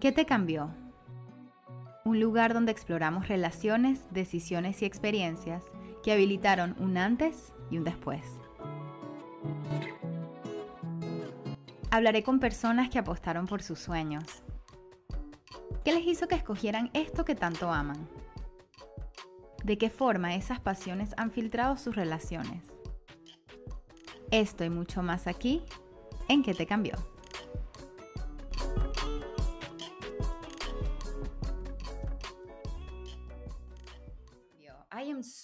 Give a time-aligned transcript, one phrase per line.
[0.00, 0.70] ¿Qué te cambió?
[2.06, 5.62] Un lugar donde exploramos relaciones, decisiones y experiencias
[6.02, 8.24] que habilitaron un antes y un después.
[11.90, 14.24] Hablaré con personas que apostaron por sus sueños.
[15.84, 18.08] ¿Qué les hizo que escogieran esto que tanto aman?
[19.64, 22.62] ¿De qué forma esas pasiones han filtrado sus relaciones?
[24.30, 25.62] Esto y mucho más aquí
[26.28, 26.94] en ¿Qué te cambió?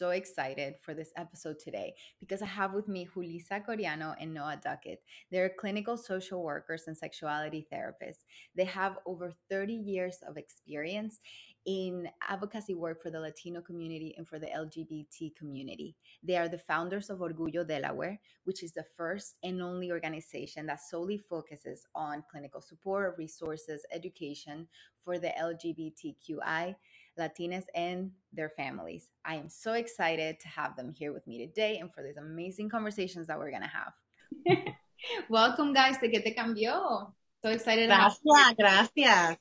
[0.06, 4.60] So excited for this episode today because I have with me Julissa Coriano and Noah
[4.62, 5.02] Duckett.
[5.32, 8.22] They're clinical social workers and sexuality therapists.
[8.54, 11.18] They have over 30 years of experience
[11.66, 15.96] in advocacy work for the Latino community and for the LGBT community.
[16.22, 20.80] They are the founders of Orgullo Delaware, which is the first and only organization that
[20.80, 24.68] solely focuses on clinical support, resources, education
[25.04, 26.76] for the LGBTQI,
[27.18, 29.08] Latinas, and their families.
[29.24, 32.68] I am so excited to have them here with me today and for these amazing
[32.68, 34.74] conversations that we're going to have.
[35.28, 37.12] Welcome, guys, to Que Te Cambió.
[37.42, 37.88] So excited.
[37.88, 39.38] Gracias, gracias.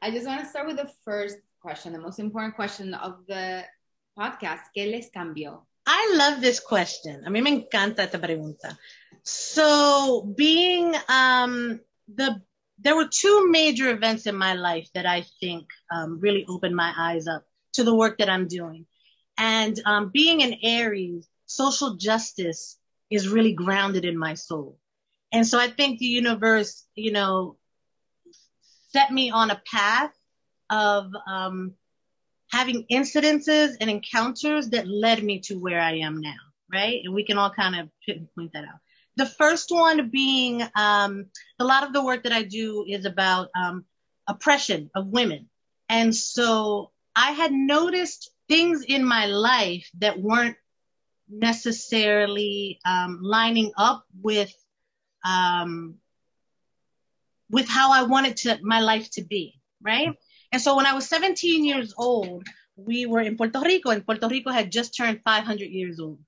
[0.00, 3.64] I just want to start with the first question, the most important question of the
[4.18, 4.60] podcast.
[4.76, 5.62] ¿Qué les cambió?
[5.86, 7.24] I love this question.
[7.26, 8.78] A mí me encanta esta pregunta.
[9.22, 12.40] So being um, the
[12.78, 16.92] there were two major events in my life that I think um, really opened my
[16.96, 17.44] eyes up
[17.74, 18.86] to the work that I'm doing.
[19.38, 22.78] And um, being an Aries, social justice
[23.10, 24.78] is really grounded in my soul.
[25.32, 27.56] And so I think the universe, you know,
[28.90, 30.12] set me on a path
[30.70, 31.74] of um,
[32.50, 36.36] having incidences and encounters that led me to where I am now,
[36.72, 37.00] right?
[37.04, 37.88] And we can all kind of
[38.36, 38.80] point that out.
[39.16, 41.26] The first one being um,
[41.58, 43.84] a lot of the work that I do is about um,
[44.26, 45.48] oppression of women.
[45.88, 50.56] And so I had noticed things in my life that weren't
[51.28, 54.52] necessarily um, lining up with
[55.24, 55.96] um,
[57.50, 60.10] with how I wanted to my life to be, right?
[60.52, 64.28] And so when I was 17 years old, we were in Puerto Rico, and Puerto
[64.28, 66.18] Rico had just turned 500 years old.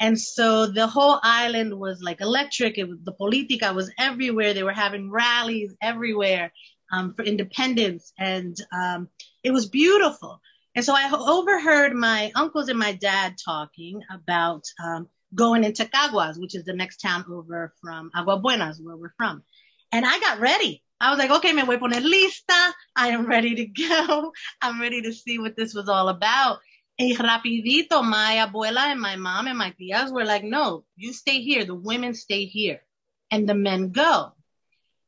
[0.00, 2.78] And so the whole island was like electric.
[2.78, 4.52] It was the politica was everywhere.
[4.52, 6.52] They were having rallies everywhere
[6.92, 9.08] um, for independence, and um,
[9.42, 10.40] it was beautiful.
[10.74, 16.38] And so I overheard my uncles and my dad talking about um, going into Caguas,
[16.38, 19.42] which is the next town over from Agua Buenas, where we're from.
[19.92, 20.82] And I got ready.
[21.00, 22.72] I was like, okay, me voy a poner lista.
[22.96, 24.32] I am ready to go.
[24.60, 26.58] I'm ready to see what this was all about.
[26.98, 31.40] Y rapidito, my abuela and my mom and my tias were like, no, you stay
[31.40, 31.64] here.
[31.64, 32.82] The women stay here
[33.30, 34.32] and the men go.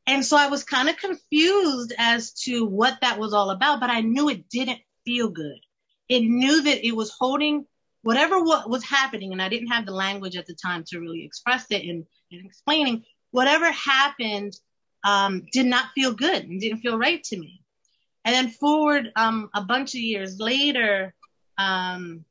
[0.07, 3.91] And so I was kind of confused as to what that was all about, but
[3.91, 5.59] I knew it didn't feel good.
[6.09, 7.67] It knew that it was holding
[8.03, 9.33] whatever what was happening.
[9.33, 12.47] And I didn't have the language at the time to really express it and, and
[12.47, 14.57] explaining whatever happened
[15.05, 17.63] um, did not feel good and didn't feel right to me.
[18.25, 21.15] And then forward um, a bunch of years later,
[21.59, 22.25] um,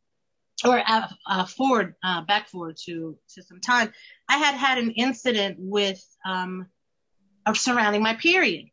[0.64, 3.92] or uh, forward, uh, back forward to, to some time,
[4.30, 6.68] I had had an incident with um,
[7.54, 8.68] surrounding my period.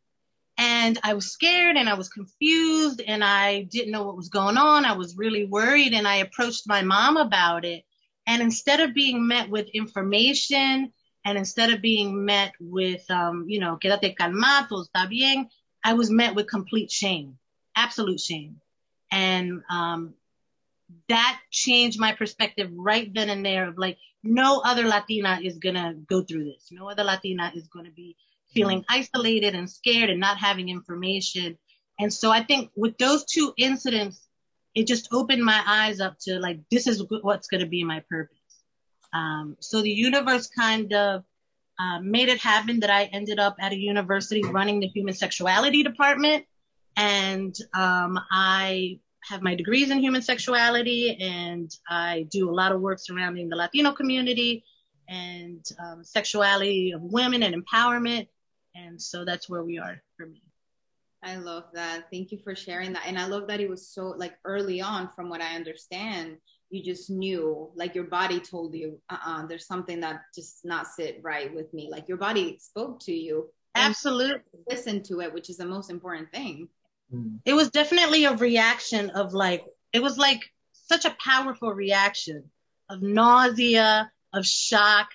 [0.57, 4.57] And I was scared and I was confused and I didn't know what was going
[4.57, 4.85] on.
[4.85, 7.83] I was really worried and I approached my mom about it.
[8.27, 10.93] And instead of being met with information
[11.25, 15.49] and instead of being met with, um, you know, quédate calmado, está bien,
[15.83, 17.37] I was met with complete shame,
[17.75, 18.61] absolute shame.
[19.11, 20.13] And, um,
[21.09, 25.75] that changed my perspective right then and there of like, no other Latina is going
[25.75, 26.69] to go through this.
[26.71, 28.15] No other Latina is going to be
[28.53, 28.99] feeling mm-hmm.
[28.99, 31.57] isolated and scared and not having information.
[31.99, 34.25] And so I think with those two incidents,
[34.73, 38.01] it just opened my eyes up to like, this is what's going to be my
[38.09, 38.37] purpose.
[39.13, 41.23] Um, so the universe kind of
[41.79, 45.83] uh, made it happen that I ended up at a university running the human sexuality
[45.83, 46.45] department.
[46.95, 48.99] And um, I
[49.29, 53.55] have my degrees in human sexuality and I do a lot of work surrounding the
[53.55, 54.63] Latino community
[55.07, 58.27] and um, sexuality of women and empowerment.
[58.75, 60.41] And so that's where we are for me.
[61.23, 62.07] I love that.
[62.11, 63.03] Thank you for sharing that.
[63.07, 66.37] And I love that it was so like early on, from what I understand,
[66.69, 70.87] you just knew, like your body told you, uh uh-uh, there's something that just not
[70.87, 71.87] sit right with me.
[71.89, 73.49] Like your body spoke to you.
[73.75, 74.41] Absolutely.
[74.69, 76.67] Listen to it, which is the most important thing.
[77.11, 77.39] Mm.
[77.45, 80.41] It was definitely a reaction of like, it was like
[80.73, 82.51] such a powerful reaction
[82.89, 85.09] of nausea, of shock,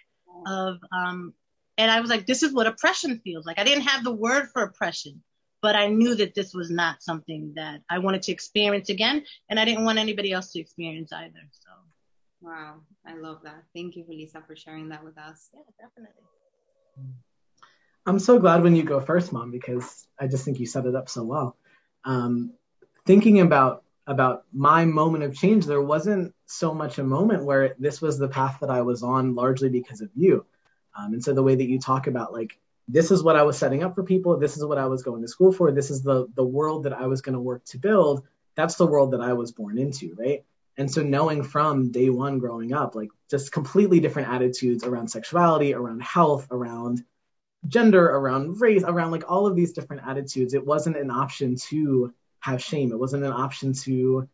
[0.47, 1.35] of, um,
[1.77, 3.59] and I was like, this is what oppression feels like.
[3.59, 5.23] I didn't have the word for oppression,
[5.63, 9.61] but I knew that this was not something that I wanted to experience again, and
[9.61, 11.49] I didn't want anybody else to experience either.
[11.53, 11.71] So.
[12.41, 13.65] Wow, I love that.
[13.75, 15.49] Thank you, Lisa, for sharing that with us.
[15.55, 16.23] Yeah, definitely.
[18.07, 20.95] I'm so glad when you go first, Mom, because I just think you set it
[20.95, 21.57] up so well.
[22.09, 22.55] Um,
[23.05, 28.01] thinking about about my moment of change, there wasn't so much a moment where this
[28.01, 30.47] was the path that I was on largely because of you.
[30.99, 32.59] Um, and so the way that you talk about like
[32.89, 35.21] this is what I was setting up for people, this is what I was going
[35.21, 37.79] to school for, this is the the world that I was going to work to
[37.79, 38.25] build.
[38.55, 40.45] That's the world that I was born into, right?
[40.79, 45.75] And so knowing from day one growing up, like just completely different attitudes around sexuality,
[45.75, 47.05] around health, around
[47.67, 52.15] gender, around race, around like all of these different attitudes, it wasn't an option to
[52.41, 52.93] have shame.
[52.93, 54.29] It wasn't an option to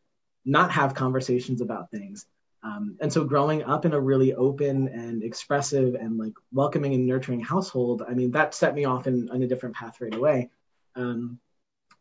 [0.44, 2.26] not have conversations about things.
[2.62, 7.06] Um, and so growing up in a really open and expressive and like welcoming and
[7.06, 10.50] nurturing household, I mean, that set me off in, in a different path right away.
[10.96, 11.38] Um,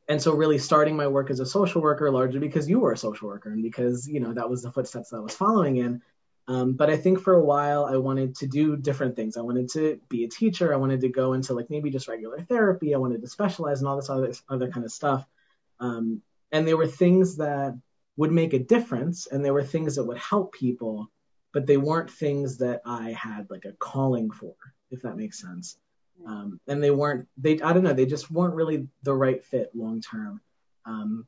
[0.07, 2.97] and so really starting my work as a social worker largely because you were a
[2.97, 6.01] social worker and because, you know, that was the footsteps that I was following in.
[6.47, 9.37] Um, but I think for a while I wanted to do different things.
[9.37, 10.73] I wanted to be a teacher.
[10.73, 12.93] I wanted to go into like maybe just regular therapy.
[12.93, 15.25] I wanted to specialize in all this other, other kind of stuff.
[15.79, 17.77] Um, and there were things that
[18.17, 21.09] would make a difference and there were things that would help people,
[21.53, 24.55] but they weren't things that I had like a calling for,
[24.91, 25.77] if that makes sense.
[26.27, 29.71] Um, and they weren't, they, I don't know, they just weren't really the right fit
[29.73, 30.41] long term.
[30.85, 31.25] Um,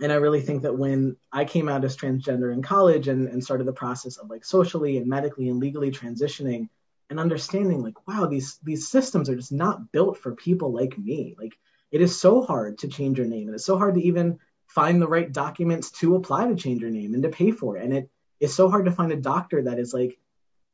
[0.00, 3.42] and I really think that when I came out as transgender in college and, and
[3.42, 6.68] started the process of like socially and medically and legally transitioning
[7.10, 11.36] and understanding like, wow, these, these systems are just not built for people like me.
[11.38, 11.56] Like
[11.92, 15.00] it is so hard to change your name and it's so hard to even find
[15.00, 17.84] the right documents to apply to change your name and to pay for it.
[17.84, 20.18] And it is so hard to find a doctor that is like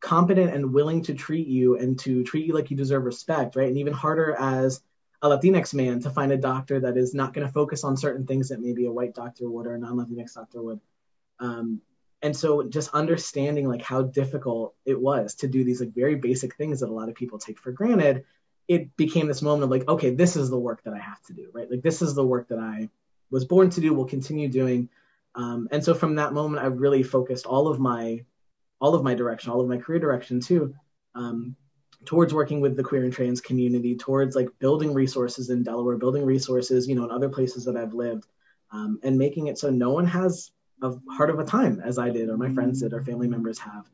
[0.00, 3.68] competent and willing to treat you and to treat you like you deserve respect, right?
[3.68, 4.80] And even harder as
[5.22, 8.26] a Latinx man to find a doctor that is not going to focus on certain
[8.26, 10.80] things that maybe a white doctor would or a non-Latinx doctor would.
[11.38, 11.82] Um,
[12.22, 16.56] and so just understanding like how difficult it was to do these like very basic
[16.56, 18.24] things that a lot of people take for granted
[18.70, 21.32] it became this moment of like, okay, this is the work that I have to
[21.32, 21.68] do, right?
[21.68, 22.88] Like this is the work that I
[23.28, 24.88] was born to do, will continue doing.
[25.34, 28.24] Um, and so from that moment, I've really focused all of my
[28.80, 30.76] all of my direction, all of my career direction too,
[31.16, 31.56] um,
[32.04, 36.24] towards working with the queer and trans community, towards like building resources in Delaware, building
[36.24, 38.26] resources, you know, in other places that I've lived,
[38.72, 40.50] um, and making it so no one has
[40.82, 43.58] a hard of a time as I did, or my friends did, or family members
[43.58, 43.86] have.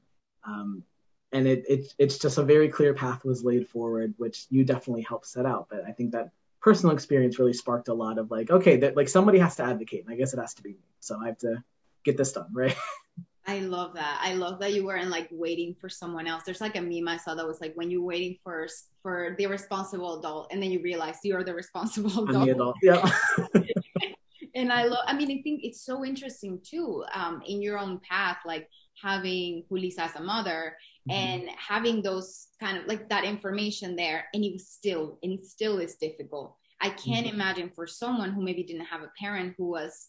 [0.44, 0.84] Um,
[1.32, 5.02] and it, it it's just a very clear path was laid forward, which you definitely
[5.02, 5.66] helped set out.
[5.68, 6.30] But I think that
[6.60, 10.04] personal experience really sparked a lot of like, okay, that like somebody has to advocate,
[10.04, 10.84] and I guess it has to be me.
[11.00, 11.62] So I have to
[12.04, 12.76] get this done, right?
[13.46, 14.20] I love that.
[14.22, 16.42] I love that you weren't like waiting for someone else.
[16.44, 18.66] There's like a meme I saw that was like when you're waiting for
[19.02, 22.46] for the responsible adult, and then you realize you're the responsible adult.
[22.46, 22.76] the adult.
[22.82, 23.10] Yeah.
[24.54, 25.04] and I love.
[25.06, 27.04] I mean, I think it's so interesting too.
[27.14, 28.68] Um, in your own path, like
[29.02, 30.76] having Julissa as a mother
[31.08, 31.18] mm-hmm.
[31.18, 35.44] and having those kind of like that information there and it was still and it
[35.44, 37.34] still is difficult i can't mm-hmm.
[37.34, 40.08] imagine for someone who maybe didn't have a parent who was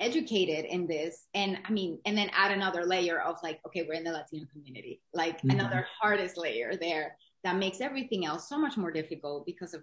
[0.00, 3.94] educated in this and i mean and then add another layer of like okay we're
[3.94, 5.50] in the latino community like mm-hmm.
[5.50, 9.82] another hardest layer there that makes everything else so much more difficult because of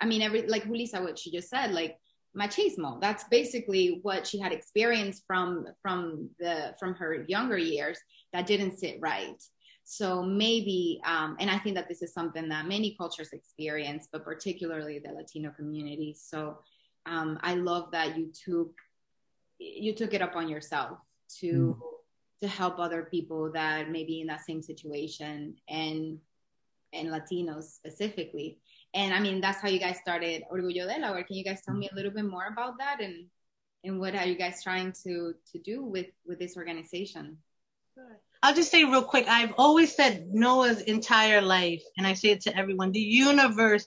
[0.00, 1.98] i mean every like Julissa what she just said like
[2.36, 7.98] machismo that's basically what she had experienced from from the from her younger years
[8.32, 9.42] that didn't sit right
[9.84, 14.24] so maybe um, and i think that this is something that many cultures experience but
[14.24, 16.56] particularly the latino community so
[17.06, 18.70] um, i love that you took
[19.60, 20.98] you took it upon yourself
[21.38, 22.42] to mm.
[22.42, 26.18] to help other people that may be in that same situation and
[26.92, 28.58] and latinos specifically
[28.94, 31.22] and I mean, that's how you guys started Orgullo Delaware.
[31.22, 33.26] Can you guys tell me a little bit more about that and
[33.82, 37.38] and what are you guys trying to to do with with this organization?
[38.42, 39.26] I'll just say real quick.
[39.28, 43.86] I've always said Noah's entire life, and I say it to everyone: the universe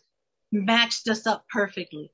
[0.51, 2.11] matched us up perfectly.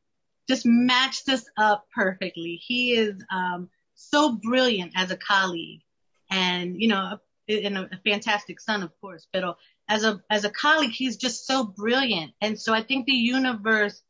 [0.49, 2.59] Just matched us up perfectly.
[2.61, 5.81] He is um, so brilliant as a colleague,
[6.29, 9.27] and you know, and a, a fantastic son, of course.
[9.31, 9.55] But
[9.87, 12.33] as a as a colleague, he's just so brilliant.
[12.41, 14.01] And so I think the universe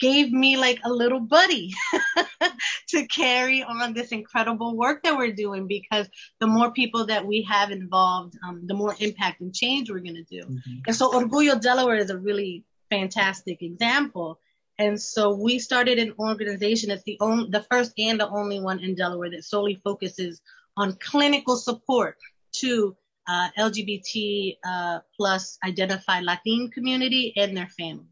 [0.00, 1.72] gave me like a little buddy
[2.88, 6.08] to carry on this incredible work that we're doing because
[6.40, 10.14] the more people that we have involved, um, the more impact and change we're going
[10.14, 10.42] to do.
[10.42, 10.78] Mm-hmm.
[10.86, 14.40] And so Orgullo Delaware is a really fantastic example.
[14.80, 18.80] And so we started an organization that's the only, the first and the only one
[18.80, 20.42] in Delaware that solely focuses
[20.76, 22.18] on clinical support
[22.62, 22.96] to
[23.28, 28.08] uh, LGBT uh, plus identified Latin community and their families.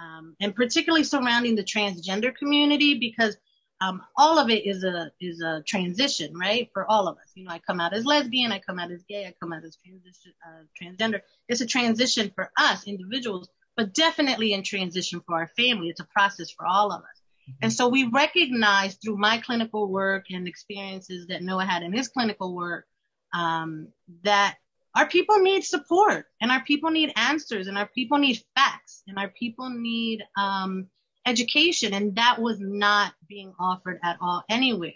[0.00, 3.36] um, and particularly surrounding the transgender community because
[3.82, 6.70] um, all of it is a is a transition, right?
[6.74, 9.04] For all of us, you know, I come out as lesbian, I come out as
[9.08, 11.22] gay, I come out as transition uh, transgender.
[11.48, 13.48] It's a transition for us individuals,
[13.80, 15.88] but definitely in transition for our family.
[15.88, 17.22] It's a process for all of us.
[17.62, 22.08] And so we recognize through my clinical work and experiences that Noah had in his
[22.08, 22.84] clinical work
[23.32, 23.88] um,
[24.22, 24.56] that
[24.94, 29.18] our people need support and our people need answers and our people need facts and
[29.18, 30.88] our people need um,
[31.24, 34.92] education, and that was not being offered at all anywhere.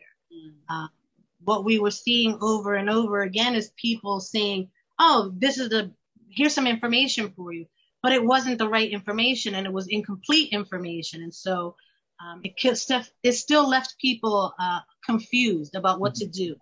[0.69, 0.89] Uh,
[1.43, 5.91] what we were seeing over and over again is people saying, "Oh, this is the
[6.29, 7.65] here's some information for you,"
[8.05, 11.75] but it wasn't the right information, and it was incomplete information, and so
[12.23, 12.53] um, it,
[13.23, 16.55] it still left people uh, confused about what to do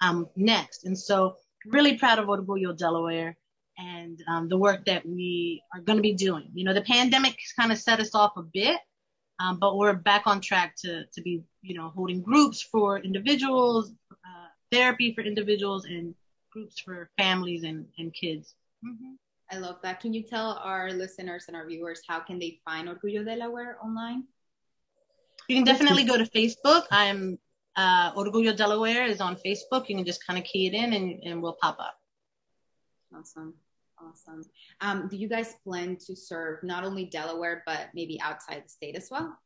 [0.00, 0.84] um, next.
[0.86, 1.36] And so,
[1.66, 3.36] really proud of Orgullo Delaware
[3.78, 6.50] and um, the work that we are going to be doing.
[6.52, 8.80] You know, the pandemic kind of set us off a bit,
[9.38, 13.92] um, but we're back on track to, to be, you know, holding groups for individuals,
[14.10, 16.16] uh, therapy for individuals, and
[16.52, 18.56] groups for families and, and kids.
[18.84, 19.14] Mm-hmm.
[19.50, 20.00] I love that.
[20.00, 24.24] Can you tell our listeners and our viewers how can they find Orgullo Delaware online?
[25.48, 26.84] You can definitely go to Facebook.
[26.90, 27.38] I'm
[27.76, 29.88] uh, Orgullo Delaware is on Facebook.
[29.88, 31.96] You can just kind of key it in and, and we'll pop up.
[33.16, 33.54] Awesome.
[34.00, 34.44] Awesome.
[34.80, 38.96] Um, do you guys plan to serve not only Delaware, but maybe outside the state
[38.96, 39.36] as well?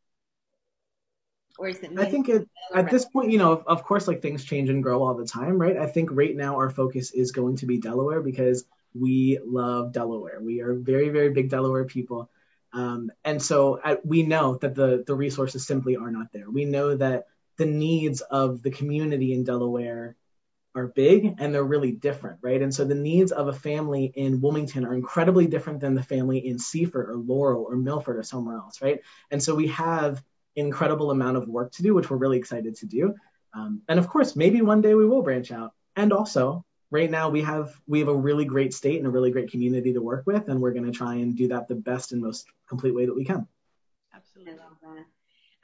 [1.59, 1.99] Or is it?
[1.99, 4.83] I think it, at this point, you know, of, of course, like things change and
[4.83, 5.77] grow all the time, right?
[5.77, 10.41] I think right now our focus is going to be Delaware because we love Delaware.
[10.41, 12.31] We are very, very big Delaware people.
[12.73, 16.51] Um, and so we know that the, the resources simply are not there.
[16.51, 17.27] We know that
[17.59, 20.17] the needs of the community in Delaware
[20.75, 22.63] are big and they're really different, right?
[22.63, 26.47] And so the needs of a family in Wilmington are incredibly different than the family
[26.47, 29.01] in Seaford or Laurel or Milford or somewhere else, right?
[29.31, 30.23] And so we have
[30.57, 33.15] incredible amount of work to do, which we're really excited to do.
[33.55, 35.75] Um, and of course, maybe one day we will branch out.
[35.95, 39.33] And also, right now we have we have a really great state and a really
[39.33, 42.13] great community to work with, and we're going to try and do that the best
[42.13, 43.49] and most complete way that we can.
[44.15, 44.55] Absolutely.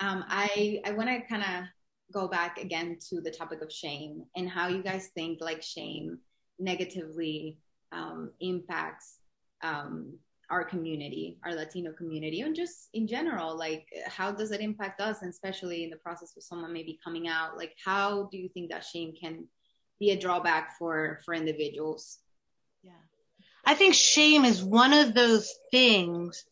[0.00, 1.64] Um, I I want to kind of
[2.12, 6.18] go back again to the topic of shame and how you guys think like shame
[6.58, 7.58] negatively
[7.92, 9.18] um, impacts
[9.62, 10.14] um,
[10.50, 15.20] our community, our Latino community, and just in general, like how does it impact us,
[15.20, 17.58] and especially in the process of someone maybe coming out?
[17.58, 19.46] Like, how do you think that shame can
[19.98, 22.18] be a drawback for for individuals?
[22.82, 22.92] Yeah,
[23.64, 26.44] I think shame is one of those things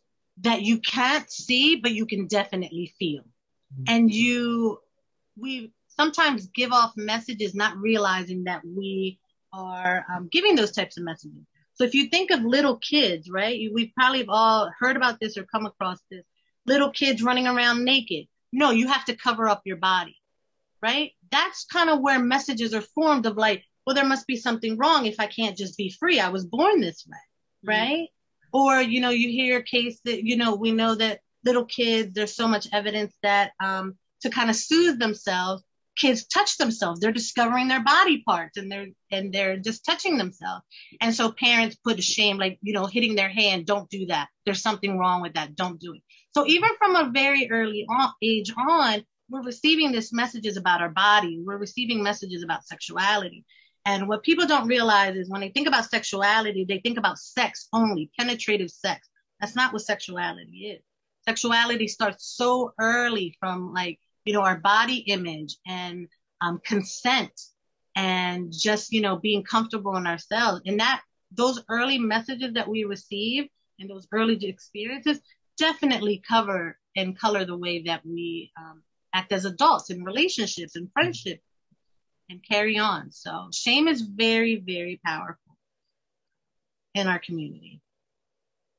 [0.43, 3.85] that you can't see, but you can definitely feel, mm-hmm.
[3.89, 4.81] and you
[5.39, 9.19] we sometimes give off messages not realizing that we
[9.53, 11.47] are um, giving those types of messages.
[11.75, 13.71] So if you think of little kids, right?
[13.73, 16.25] We probably have all heard about this or come across this.
[16.67, 18.27] Little kids running around naked.
[18.53, 20.17] No, you have to cover up your body,
[20.83, 21.13] right?
[21.31, 25.07] That's kind of where messages are formed of like, well, there must be something wrong
[25.07, 26.19] if I can't just be free.
[26.21, 27.69] I was born this way, mm-hmm.
[27.69, 28.09] right?
[28.09, 28.59] Mm-hmm.
[28.59, 32.13] Or, you know, you hear a case that, you know, we know that little kids,
[32.15, 35.63] there's so much evidence that um, to kind of soothe themselves,
[35.97, 37.01] kids touch themselves.
[37.01, 40.65] They're discovering their body parts and they're and they're just touching themselves.
[41.01, 44.29] And so parents put a shame, like, you know, hitting their hand, don't do that.
[44.45, 45.57] There's something wrong with that.
[45.57, 46.03] Don't do it.
[46.33, 50.91] So even from a very early on, age on, we're receiving these messages about our
[50.91, 51.43] body.
[51.45, 53.45] We're receiving messages about sexuality.
[53.85, 57.69] And what people don't realize is when they think about sexuality, they think about sex
[57.73, 59.09] only, penetrative sex.
[59.41, 60.83] That's not what sexuality is.
[61.25, 66.09] Sexuality starts so early from like you know, our body image and
[66.43, 67.33] um, consent
[67.95, 70.61] and just, you know, being comfortable in ourselves.
[70.67, 71.01] And that,
[71.33, 75.21] those early messages that we receive and those early experiences
[75.57, 78.83] definitely cover and color the way that we um,
[79.17, 81.41] act as adults in relationships and friendship
[82.29, 83.11] and carry on.
[83.11, 85.57] So shame is very, very powerful
[86.95, 87.81] in our community.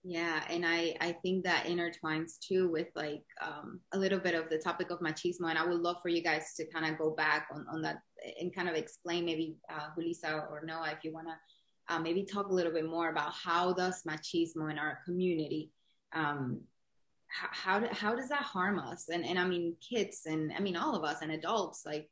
[0.03, 4.50] Yeah, and I I think that intertwines too with like um, a little bit of
[4.50, 7.10] the topic of machismo, and I would love for you guys to kind of go
[7.12, 7.98] back on on that
[8.39, 12.24] and kind of explain maybe uh, Julissa or Noah if you want to uh, maybe
[12.24, 15.72] talk a little bit more about how does machismo in our community
[16.13, 16.62] um,
[17.27, 19.10] how how, how does that harm us?
[19.10, 22.10] And and I mean kids and I mean all of us and adults like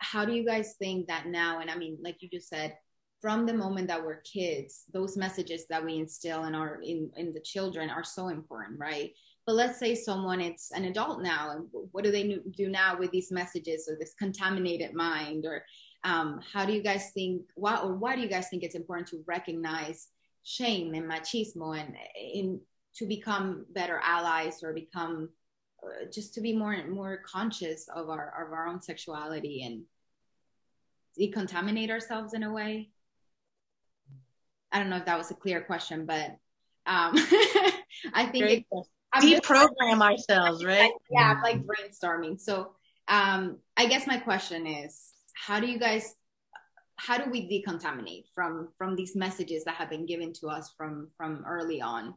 [0.00, 1.60] how do you guys think that now?
[1.60, 2.76] And I mean like you just said
[3.20, 7.32] from the moment that we're kids those messages that we instill in our in, in
[7.32, 9.12] the children are so important right?
[9.46, 13.10] But let's say someone it's an adult now and what do they do now with
[13.10, 15.64] these messages or this contaminated mind or
[16.04, 19.08] um, how do you guys think why or why do you guys think it's important
[19.08, 20.08] to recognize
[20.42, 22.60] shame and machismo and in
[22.96, 25.30] to become better allies or become
[25.82, 29.82] uh, just to be more more conscious of our of our own sexuality and
[31.18, 32.90] decontaminate ourselves in a way.
[34.70, 36.36] I don't know if that was a clear question but
[36.86, 37.12] um
[38.14, 38.66] i think
[39.16, 40.90] deprogram ourselves right?
[41.10, 41.38] Yeah.
[41.42, 42.40] like brainstorming.
[42.40, 42.72] So
[43.08, 46.14] um i guess my question is how do you guys
[46.96, 51.08] how do we decontaminate from from these messages that have been given to us from
[51.16, 52.14] from early on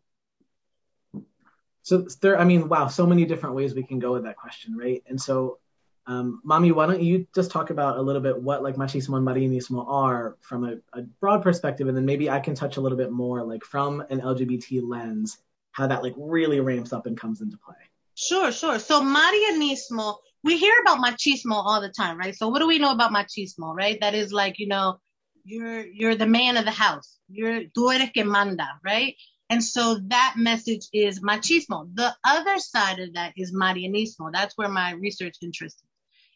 [1.85, 4.75] so there i mean wow so many different ways we can go with that question
[4.75, 5.59] right and so
[6.07, 9.25] um, Mommy, why don't you just talk about a little bit what like machismo and
[9.27, 12.97] marianismo are from a, a, broad perspective, and then maybe I can touch a little
[12.97, 15.39] bit more like from an LGBT lens,
[15.71, 17.75] how that like really ramps up and comes into play.
[18.13, 18.77] Sure, sure.
[18.77, 22.35] So marianismo, we hear about machismo all the time, right?
[22.35, 23.99] So what do we know about machismo, right?
[23.99, 24.99] That is like, you know,
[25.43, 27.17] you're you're the man of the house.
[27.29, 29.15] You're tú eres que manda, right?
[29.49, 31.89] And so that message is machismo.
[31.93, 34.31] The other side of that is marianismo.
[34.33, 35.89] That's where my research interest is.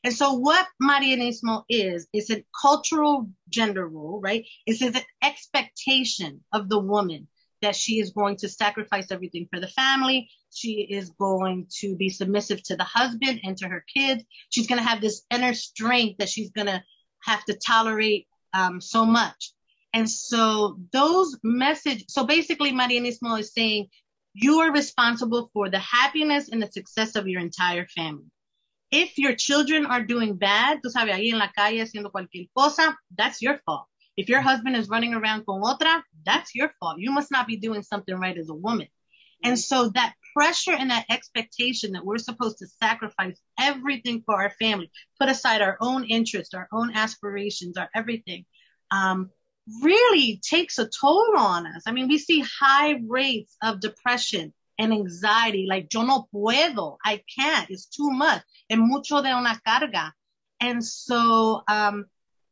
[0.04, 4.46] And so what Marianismo is, it's a cultural gender role, right?
[4.66, 7.28] It's an expectation of the woman
[7.62, 10.30] that she is going to sacrifice everything for the family.
[10.54, 14.24] She is going to be submissive to the husband and to her kids.
[14.50, 16.82] She's going to have this inner strength that she's going to
[17.24, 19.52] have to tolerate um, so much.
[19.94, 23.88] And so those message, so basically Marianismo is saying
[24.34, 28.26] you are responsible for the happiness and the success of your entire family.
[28.92, 32.96] If your children are doing bad, tú sabes, ahí en la calle haciendo cualquier cosa,
[33.16, 33.86] that's your fault.
[34.18, 36.98] If your husband is running around con otra, that's your fault.
[37.00, 38.88] You must not be doing something right as a woman.
[39.44, 44.50] And so that pressure and that expectation that we're supposed to sacrifice everything for our
[44.50, 48.46] family, put aside our own interests, our own aspirations, our everything,
[48.92, 49.30] um,
[49.82, 51.84] really takes a toll on us.
[51.86, 57.22] I mean, we see high rates of depression, and anxiety, like yo no puedo, I
[57.38, 60.14] can't, it's too much, and mucho de una carga.
[60.62, 62.06] And so, um,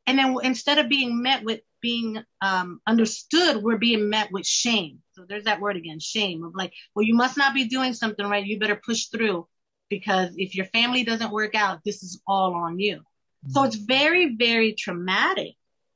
[0.06, 5.00] and then instead of being met with being um, understood, we're being met with shame.
[5.14, 8.26] So there's that word again, shame of like, well, you must not be doing something
[8.26, 8.46] right.
[8.46, 9.48] You better push through
[9.90, 13.02] because if your family doesn't work out, this is all on you.
[13.50, 15.54] So it's very, very traumatic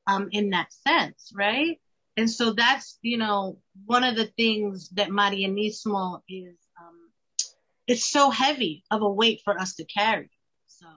[0.08, 1.80] um, in that sense, right?
[2.18, 7.10] And so that's, you know, one of the things that Marianismo is, um,
[7.88, 10.30] it's so heavy of a weight for us to carry.
[10.68, 10.88] So.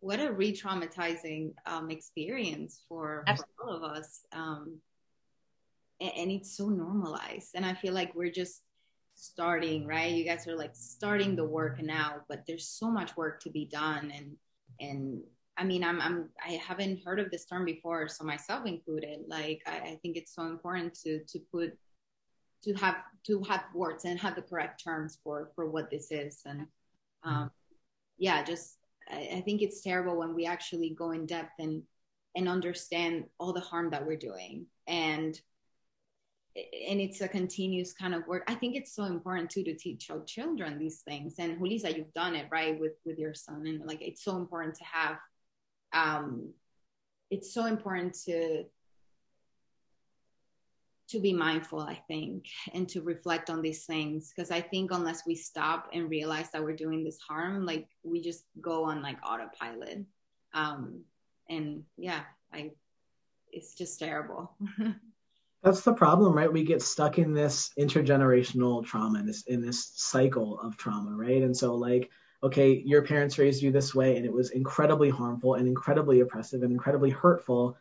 [0.00, 4.20] What a re-traumatizing um, experience for, for, all of us.
[4.32, 4.78] Um,
[6.00, 7.50] and, and it's so normalized.
[7.54, 8.62] And I feel like we're just
[9.14, 10.12] starting, right?
[10.12, 13.64] You guys are like starting the work now, but there's so much work to be
[13.64, 14.12] done.
[14.14, 14.36] And,
[14.78, 15.22] and
[15.56, 19.20] I mean, I'm, I'm, I haven't heard of this term before, so myself included.
[19.26, 21.76] Like, I, I think it's so important to to put
[22.64, 26.42] to have to have words and have the correct terms for for what this is.
[26.44, 26.66] And
[27.24, 27.50] um,
[28.18, 31.82] yeah, just I, I think it's terrible when we actually go in depth and
[32.34, 35.40] and understand all the harm that we're doing and
[36.88, 38.44] and it's a continuous kind of work.
[38.48, 41.34] I think it's so important too to teach our children these things.
[41.38, 44.74] And Julissa, you've done it right with with your son, and like it's so important
[44.76, 45.18] to have
[45.96, 46.52] um,
[47.30, 48.64] it's so important to
[51.08, 54.32] to be mindful i think and to reflect on these things.
[54.34, 58.20] Because i think unless we stop and realize that we're doing this harm like we
[58.20, 60.04] just go on like autopilot.
[60.52, 61.02] Um
[61.48, 62.72] and yeah i
[63.52, 64.52] it's just terrible.
[65.62, 66.52] That's the problem right?
[66.52, 71.42] We get stuck in this intergenerational trauma in this in this cycle of trauma right?
[71.42, 72.10] And so like
[72.42, 76.62] okay, your parents raised you this way and it was incredibly harmful and incredibly oppressive
[76.62, 77.76] and incredibly hurtful.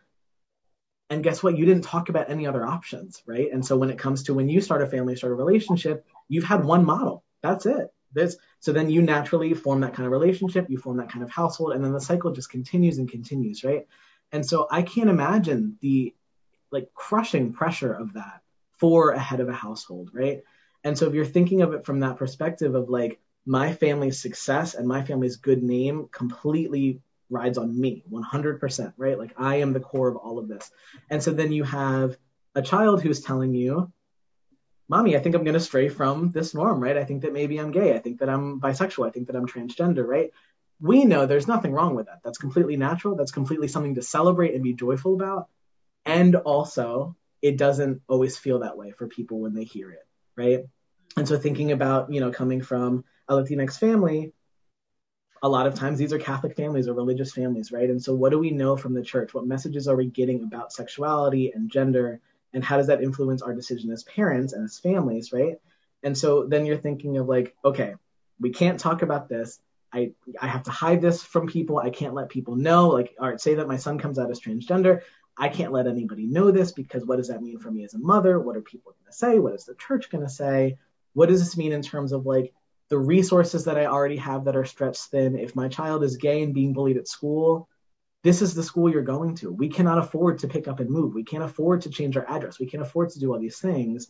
[1.09, 1.57] And guess what?
[1.57, 3.49] You didn't talk about any other options, right?
[3.51, 6.45] And so when it comes to when you start a family, start a relationship, you've
[6.45, 7.23] had one model.
[7.43, 7.93] That's it.
[8.13, 11.29] This so then you naturally form that kind of relationship, you form that kind of
[11.29, 13.87] household, and then the cycle just continues and continues, right?
[14.31, 16.15] And so I can't imagine the
[16.71, 18.41] like crushing pressure of that
[18.77, 20.41] for a head of a household, right?
[20.83, 24.73] And so if you're thinking of it from that perspective of like, my family's success
[24.73, 29.17] and my family's good name completely rides on me 100%, right?
[29.17, 30.71] Like I am the core of all of this.
[31.09, 32.17] And so then you have
[32.53, 33.91] a child who's telling you,
[34.87, 36.97] Mommy, I think I'm going to stray from this norm, right?
[36.97, 37.95] I think that maybe I'm gay.
[37.95, 39.07] I think that I'm bisexual.
[39.07, 40.29] I think that I'm transgender, right?
[40.79, 42.19] We know there's nothing wrong with that.
[42.23, 43.15] That's completely natural.
[43.15, 45.47] That's completely something to celebrate and be joyful about.
[46.05, 50.05] And also, it doesn't always feel that way for people when they hear it,
[50.35, 50.65] right?
[51.17, 54.33] And so thinking about, you know, coming from a Latinx family,
[55.43, 57.89] a lot of times these are Catholic families or religious families, right?
[57.89, 59.33] And so, what do we know from the church?
[59.33, 62.19] What messages are we getting about sexuality and gender?
[62.53, 65.59] And how does that influence our decision as parents and as families, right?
[66.03, 67.95] And so then you're thinking of like, okay,
[68.39, 69.59] we can't talk about this.
[69.91, 70.11] I,
[70.41, 71.77] I have to hide this from people.
[71.77, 72.89] I can't let people know.
[72.89, 75.01] Like, all right, say that my son comes out as transgender.
[75.37, 77.99] I can't let anybody know this because what does that mean for me as a
[77.99, 78.39] mother?
[78.39, 79.39] What are people going to say?
[79.39, 80.77] What is the church going to say?
[81.13, 82.53] What does this mean in terms of like
[82.89, 85.37] the resources that I already have that are stretched thin?
[85.37, 87.67] If my child is gay and being bullied at school,
[88.23, 89.51] this is the school you're going to.
[89.51, 91.13] We cannot afford to pick up and move.
[91.13, 92.59] We can't afford to change our address.
[92.59, 94.07] We can't afford to do all these things.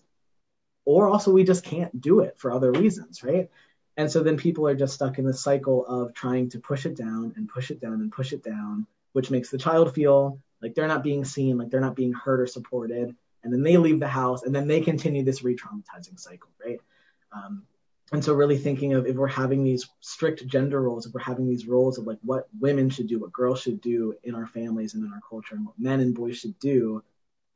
[0.86, 3.50] Or also, we just can't do it for other reasons, right?
[3.98, 6.96] And so then people are just stuck in the cycle of trying to push it
[6.96, 10.76] down and push it down and push it down, which makes the child feel like
[10.76, 13.16] they're not being seen, like they're not being heard or supported.
[13.44, 16.80] And then they leave the house and then they continue this re traumatizing cycle, right?
[17.32, 17.64] Um,
[18.12, 21.48] and so really thinking of if we're having these strict gender roles, if we're having
[21.48, 24.94] these roles of like what women should do, what girls should do in our families
[24.94, 27.04] and in our culture, and what men and boys should do,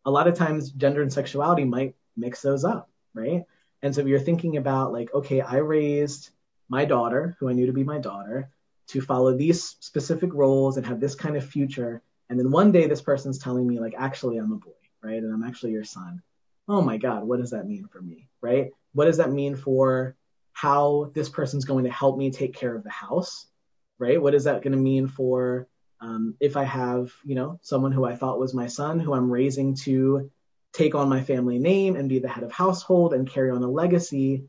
[0.05, 3.43] a lot of times gender and sexuality might mix those up, right?
[3.81, 6.31] And so if you're thinking about like, okay, I raised
[6.67, 8.49] my daughter, who I knew to be my daughter,
[8.87, 12.01] to follow these specific roles and have this kind of future.
[12.29, 14.71] And then one day this person's telling me like, actually, I'm a boy,
[15.03, 15.21] right?
[15.21, 16.23] And I'm actually your son.
[16.67, 18.71] Oh my God, what does that mean for me, right?
[18.93, 20.15] What does that mean for
[20.53, 23.47] how this person's going to help me take care of the house,
[23.97, 24.21] right?
[24.21, 25.67] What is that going to mean for
[26.01, 29.31] um, if I have, you know, someone who I thought was my son, who I'm
[29.31, 30.31] raising to
[30.71, 33.69] take on my family name and be the head of household and carry on a
[33.69, 34.43] legacy,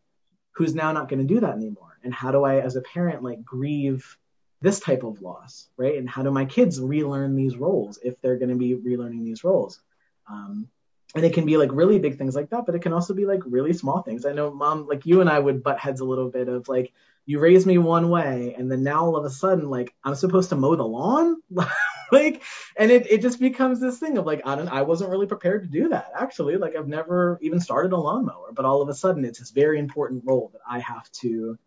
[0.53, 1.99] who's now not going to do that anymore?
[2.05, 4.17] And how do I, as a parent, like grieve
[4.61, 5.97] this type of loss, right?
[5.97, 9.43] And how do my kids relearn these roles if they're going to be relearning these
[9.43, 9.81] roles?
[10.29, 10.69] Um,
[11.15, 13.27] and it can be like really big things like that, but it can also be
[13.27, 14.25] like really small things.
[14.25, 16.93] I know mom, like you and I would butt heads a little bit of like,
[17.27, 20.51] you raised me one way, and then now all of a sudden, like I'm supposed
[20.51, 21.37] to mow the lawn,
[22.13, 22.43] like,
[22.77, 25.63] and it, it just becomes this thing of like, I don't, I wasn't really prepared
[25.63, 26.57] to do that actually.
[26.57, 29.79] Like I've never even started a lawnmower, but all of a sudden it's this very
[29.79, 31.59] important role that I have to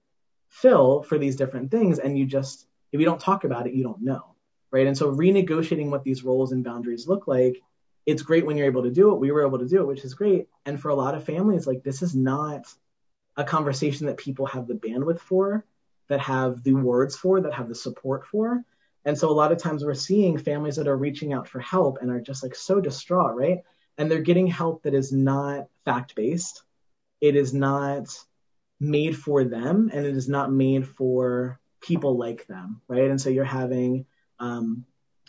[0.50, 3.84] fill for these different things, and you just, if you don't talk about it, you
[3.84, 4.36] don't know,
[4.72, 4.88] right?
[4.88, 7.62] And so renegotiating what these roles and boundaries look like
[8.06, 9.20] it's great when you're able to do it.
[9.20, 10.48] We were able to do it, which is great.
[10.66, 12.66] And for a lot of families, like this is not
[13.38, 15.66] a conversation that people have the bandwidth for,
[16.10, 18.64] that have the words for, that have the support for.
[19.06, 21.98] And so a lot of times we're seeing families that are reaching out for help
[22.02, 23.60] and are just like so distraught, right?
[23.98, 26.64] And they're getting help that is not fact based.
[27.22, 28.08] It is not
[28.80, 33.10] made for them and it is not made for people like them, right?
[33.10, 34.06] And so you're having
[34.40, 34.86] um,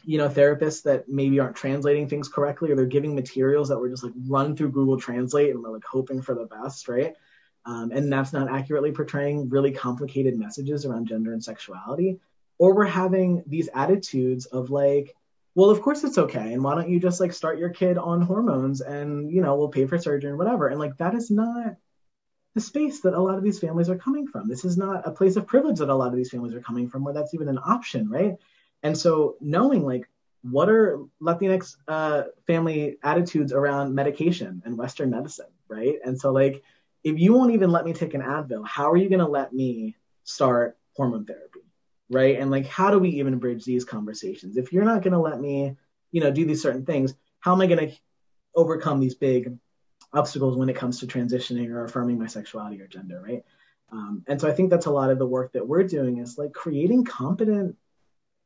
[0.07, 3.89] you know therapists that maybe aren't translating things correctly or they're giving materials that were
[3.89, 7.15] just like run through google translate and we're like hoping for the best right?
[7.67, 12.19] Um, and that's not accurately portraying really complicated messages around gender and sexuality.
[12.59, 15.15] Or we're having these attitudes of like
[15.57, 18.21] well of course it's okay and why don't you just like start your kid on
[18.21, 20.69] hormones and you know we'll pay for surgery and whatever.
[20.69, 21.77] And like that is not
[22.55, 24.49] the space that a lot of these families are coming from.
[24.49, 26.89] This is not a place of privilege that a lot of these families are coming
[26.89, 28.37] from where that's even an option right
[28.85, 30.09] and so knowing like
[30.43, 35.97] what are Latinx uh, family attitudes around medication and Western medicine, right?
[36.05, 36.63] And so like
[37.03, 39.55] if you won't even let me take an Advil, how are you going to let
[39.55, 41.61] me start hormone therapy,
[42.11, 42.39] right?
[42.39, 44.59] And like how do we even bridge these conversations?
[44.59, 45.77] If you're not going to let me,
[46.13, 47.97] you know, do these certain things, how am I going to
[48.55, 49.59] overcome these big
[50.13, 53.43] obstacles when it comes to transitioning or affirming my sexuality or gender, right?
[53.91, 56.37] Um, and so I think that's a lot of the work that we're doing is
[56.37, 57.77] like creating competent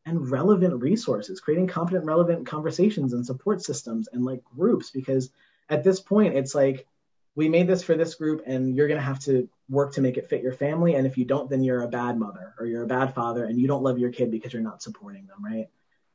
[0.09, 4.90] and relevant resources, creating competent, relevant conversations and support systems and like groups.
[4.90, 5.31] Because
[5.68, 6.87] at this point, it's like,
[7.35, 10.16] we made this for this group and you're going to have to work to make
[10.16, 10.97] it fit your family.
[10.97, 13.61] And if you don't, then you're a bad mother or you're a bad father and
[13.61, 15.68] you don't love your kid because you're not supporting them, right?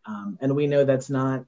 [0.06, 1.46] Um, and we know that's not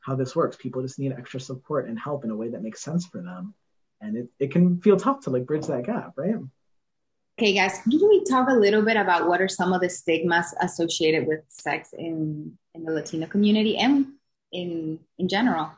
[0.00, 0.56] how this works.
[0.56, 3.52] People just need extra support and help in a way that makes sense for them.
[4.00, 6.36] And it, it can feel tough to like bridge that gap, right?
[7.36, 10.54] Okay, guys, can we talk a little bit about what are some of the stigmas
[10.60, 14.06] associated with sex in, in the Latino community and
[14.52, 15.72] in, in general?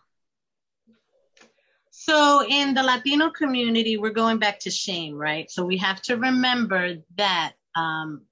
[1.91, 5.51] So, in the Latino community, we're going back to shame, right?
[5.51, 8.27] So, we have to remember that um,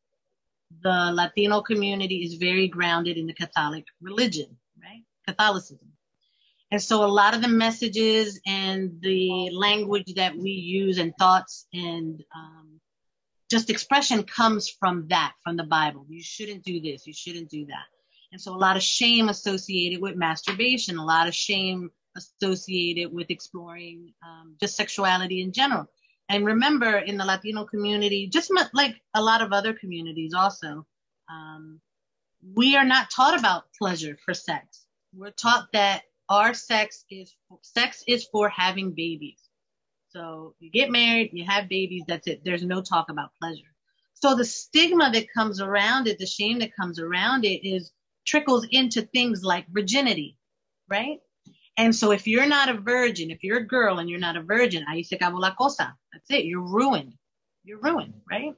[0.82, 5.02] the Latino community is very grounded in the Catholic religion, right?
[5.26, 5.94] Catholicism.
[6.70, 11.66] And so a lot of the messages and the language that we use and thoughts
[11.72, 12.73] and um,
[13.50, 16.06] just expression comes from that, from the Bible.
[16.08, 17.06] You shouldn't do this.
[17.06, 17.84] You shouldn't do that.
[18.32, 23.30] And so a lot of shame associated with masturbation, a lot of shame associated with
[23.30, 25.86] exploring um, just sexuality in general.
[26.28, 30.86] And remember, in the Latino community, just like a lot of other communities also,
[31.30, 31.80] um,
[32.54, 34.86] we are not taught about pleasure for sex.
[35.14, 39.40] We're taught that our sex is sex is for having babies.
[40.14, 42.42] So you get married, you have babies, that's it.
[42.44, 43.74] There's no talk about pleasure.
[44.14, 47.90] So the stigma that comes around it, the shame that comes around it is
[48.24, 50.38] trickles into things like virginity,
[50.88, 51.18] right?
[51.76, 54.42] And so if you're not a virgin, if you're a girl and you're not a
[54.42, 55.96] virgin, ahí se acabó la cosa.
[56.12, 56.44] That's it.
[56.44, 57.14] You're ruined.
[57.64, 58.54] You're ruined, right?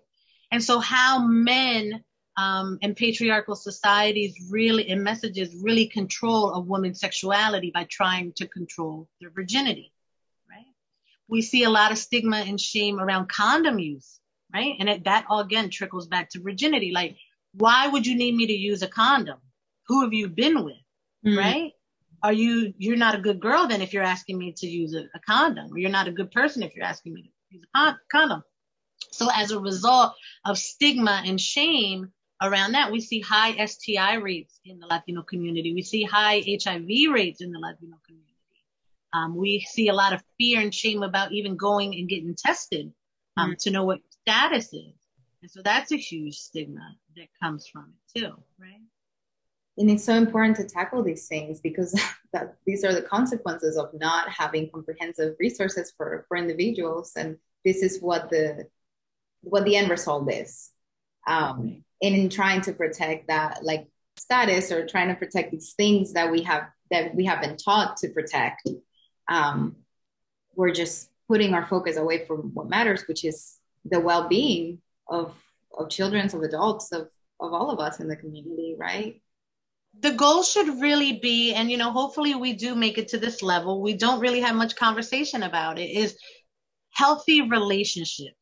[0.52, 2.04] And so how men
[2.36, 8.46] um, and patriarchal societies really and messages really control a woman's sexuality by trying to
[8.46, 9.94] control their virginity?
[11.28, 14.20] We see a lot of stigma and shame around condom use,
[14.52, 14.74] right?
[14.78, 16.92] And it, that all again trickles back to virginity.
[16.92, 17.16] Like,
[17.52, 19.38] why would you need me to use a condom?
[19.88, 20.76] Who have you been with,
[21.24, 21.38] mm-hmm.
[21.38, 21.72] right?
[22.22, 25.04] Are you you're not a good girl then if you're asking me to use a,
[25.14, 27.78] a condom, or you're not a good person if you're asking me to use a
[27.78, 28.42] con- condom.
[29.12, 32.12] So as a result of stigma and shame,
[32.42, 35.72] around that, we see high STI rates in the Latino community.
[35.74, 38.25] We see high HIV rates in the Latino community.
[39.16, 42.92] Um, we see a lot of fear and shame about even going and getting tested
[43.36, 43.56] um, mm-hmm.
[43.60, 44.92] to know what status is.
[45.42, 48.80] And so that's a huge stigma that comes from it too, right?
[49.78, 51.98] And it's so important to tackle these things because
[52.32, 57.12] that these are the consequences of not having comprehensive resources for, for individuals.
[57.16, 58.66] And this is what the
[59.42, 60.70] what the end result is.
[61.26, 66.30] Um, in trying to protect that like status or trying to protect these things that
[66.30, 68.68] we have that we have been taught to protect
[69.28, 69.76] um,
[70.54, 75.34] we're just putting our focus away from what matters which is the well-being of
[75.76, 77.08] of children of adults of
[77.40, 79.20] of all of us in the community right?
[79.98, 83.42] The goal should really be and you know hopefully we do make it to this
[83.42, 86.16] level we don't really have much conversation about it is
[86.90, 88.34] healthy relationship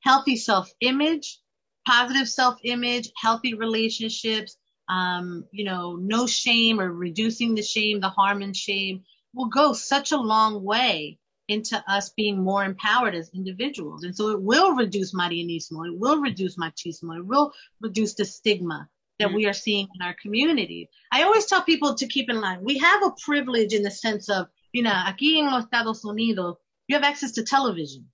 [0.00, 1.40] healthy self-image
[1.88, 4.58] positive self-image, healthy relationships,
[4.90, 9.02] um, you know, no shame or reducing the shame, the harm and shame
[9.34, 14.04] will go such a long way into us being more empowered as individuals.
[14.04, 18.88] And so it will reduce marianismo, it will reduce machismo, it will reduce the stigma
[19.18, 19.36] that mm-hmm.
[19.36, 20.90] we are seeing in our community.
[21.10, 24.28] I always tell people to keep in mind, we have a privilege in the sense
[24.28, 28.06] of, you know, aquí en los Estados Unidos, you have access to television,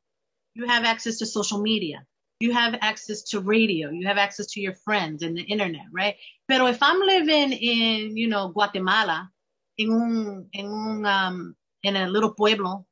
[0.54, 2.06] you have access to social media,
[2.38, 6.16] you have access to radio, you have access to your friends and the internet, right?
[6.48, 9.30] Pero if I'm living in, you know, Guatemala,
[9.78, 12.86] in un, in un, um, in a little pueblo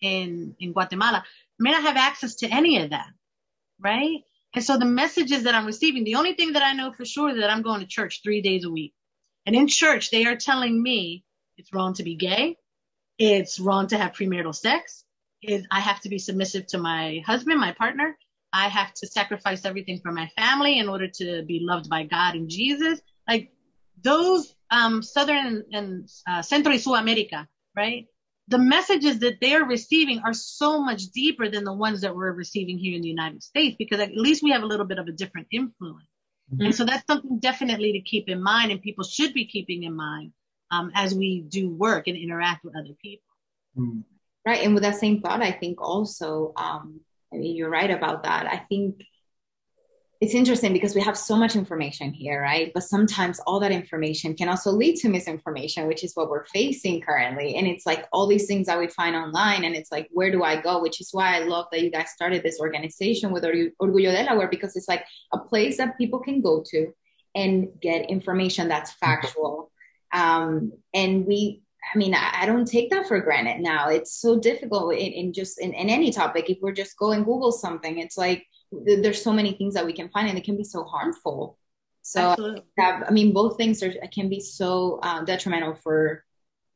[0.00, 1.24] in, in Guatemala,
[1.58, 3.08] may not have access to any of that,
[3.80, 4.20] right?
[4.54, 7.30] And so the messages that I'm receiving, the only thing that I know for sure
[7.30, 8.94] is that I'm going to church three days a week.
[9.46, 11.24] And in church, they are telling me
[11.56, 12.56] it's wrong to be gay.
[13.18, 15.04] It's wrong to have premarital sex.
[15.70, 18.16] I have to be submissive to my husband, my partner.
[18.52, 22.34] I have to sacrifice everything for my family in order to be loved by God
[22.34, 23.00] and Jesus.
[23.28, 23.50] Like
[24.04, 28.06] those um, Southern and uh, Centro y Sudamerica, right?
[28.48, 32.78] The messages that they're receiving are so much deeper than the ones that we're receiving
[32.78, 35.12] here in the United States because at least we have a little bit of a
[35.12, 36.06] different influence.
[36.52, 36.66] Mm-hmm.
[36.66, 39.96] And so that's something definitely to keep in mind and people should be keeping in
[39.96, 40.32] mind
[40.70, 43.24] um, as we do work and interact with other people.
[43.78, 44.00] Mm-hmm.
[44.46, 44.62] Right.
[44.62, 47.00] And with that same thought, I think also um,
[47.34, 48.46] I mean, you're right about that.
[48.46, 49.02] I think
[50.24, 52.72] it's interesting because we have so much information here, right?
[52.72, 57.02] But sometimes all that information can also lead to misinformation, which is what we're facing
[57.02, 57.56] currently.
[57.56, 60.42] And it's like all these things that we find online, and it's like, where do
[60.42, 60.80] I go?
[60.80, 64.76] Which is why I love that you guys started this organization with Orgullo Delaware because
[64.76, 66.94] it's like a place that people can go to
[67.34, 69.70] and get information that's factual.
[70.10, 71.60] Um, and we
[71.94, 73.90] I mean, I, don't take that for granted now.
[73.90, 76.48] It's so difficult in, in just in, in, any topic.
[76.48, 80.08] If we're just going Google something, it's like there's so many things that we can
[80.08, 81.58] find and it can be so harmful.
[82.02, 86.24] So I mean, both things are can be so uh, detrimental for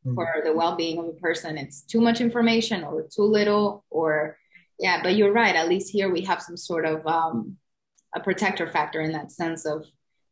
[0.06, 0.14] mm-hmm.
[0.14, 1.58] for the well-being of a person.
[1.58, 4.38] It's too much information or too little, or
[4.78, 5.02] yeah.
[5.02, 5.54] But you're right.
[5.54, 7.58] At least here we have some sort of um,
[8.16, 9.84] a protector factor in that sense of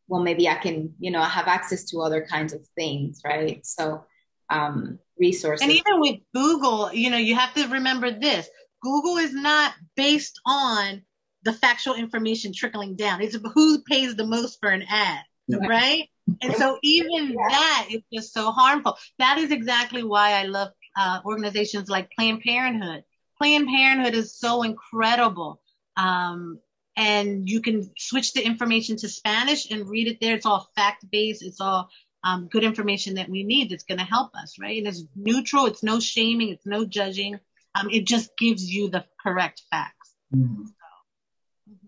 [0.08, 3.64] well, maybe I can you know have access to other kinds of things, right?
[3.66, 4.04] So
[4.48, 5.62] um, resources.
[5.62, 8.48] And even with Google, you know, you have to remember this
[8.82, 11.02] Google is not based on
[11.46, 13.22] the factual information trickling down.
[13.22, 16.08] It's who pays the most for an ad, right?
[16.42, 17.48] And so even yeah.
[17.48, 18.98] that is just so harmful.
[19.20, 23.04] That is exactly why I love uh, organizations like Planned Parenthood.
[23.38, 25.60] Planned Parenthood is so incredible.
[25.96, 26.58] Um,
[26.96, 30.34] and you can switch the information to Spanish and read it there.
[30.34, 31.44] It's all fact based.
[31.44, 31.90] It's all
[32.24, 34.78] um, good information that we need that's going to help us, right?
[34.78, 35.66] And it's neutral.
[35.66, 36.48] It's no shaming.
[36.48, 37.38] It's no judging.
[37.78, 40.14] Um, it just gives you the correct facts.
[40.34, 40.62] Mm-hmm.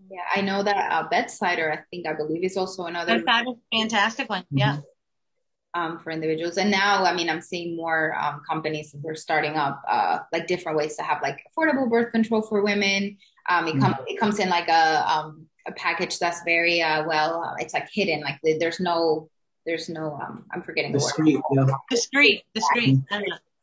[0.09, 0.15] So.
[0.15, 3.19] Yeah, I know that uh, Bedsider, I think, I believe, is also another.
[3.21, 4.41] Bedsider, fantastic one.
[4.43, 4.57] Mm-hmm.
[4.57, 4.77] Yeah.
[5.75, 6.57] um, for individuals.
[6.57, 10.47] And now, I mean, I'm seeing more um, companies that are starting up uh, like
[10.47, 13.17] different ways to have like affordable birth control for women.
[13.47, 17.43] Um, it, com- it comes in like a um, a package that's very uh, well.
[17.43, 18.21] Uh, it's like hidden.
[18.21, 19.29] Like there's no
[19.65, 21.69] there's no um, I'm forgetting discreet, the word.
[21.69, 21.75] Yeah.
[21.89, 22.99] Discreet, discreet.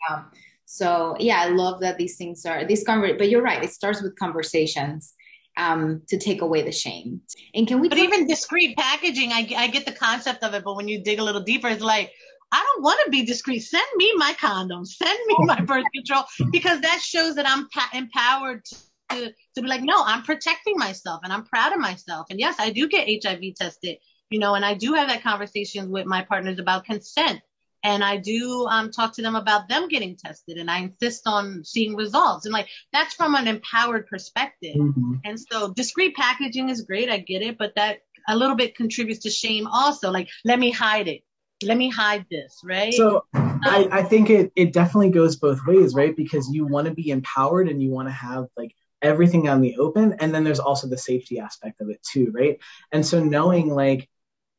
[0.09, 0.31] Um,
[0.65, 3.63] so yeah, I love that these things are these conver- But you're right.
[3.65, 5.15] It starts with conversations
[5.57, 7.21] um, to take away the shame.
[7.55, 7.89] And can we?
[7.89, 10.65] But talk- even discreet packaging, I, I get the concept of it.
[10.65, 12.13] But when you dig a little deeper, it's like
[12.53, 13.61] I don't want to be discreet.
[13.61, 14.89] Send me my condoms.
[14.89, 18.77] Send me my birth control because that shows that I'm pa- empowered to,
[19.11, 22.27] to, to be like, no, I'm protecting myself and I'm proud of myself.
[22.31, 23.99] And yes, I do get HIV tested,
[24.31, 27.41] you know, and I do have that conversation with my partners about consent
[27.87, 31.65] and I do um, talk to them about them getting tested, and I insist on
[31.65, 32.45] seeing results.
[32.45, 34.75] And like that's from an empowered perspective.
[34.75, 35.15] Mm-hmm.
[35.25, 39.21] And so discreet packaging is great, I get it, but that a little bit contributes
[39.21, 40.11] to shame also.
[40.11, 41.23] Like let me hide it,
[41.63, 42.93] let me hide this, right?
[42.93, 46.15] So I, I think it it definitely goes both ways, right?
[46.17, 49.77] Because you want to be empowered and you want to have like everything on the
[49.77, 52.59] open, and then there's also the safety aspect of it too, right?
[52.91, 54.09] And so knowing like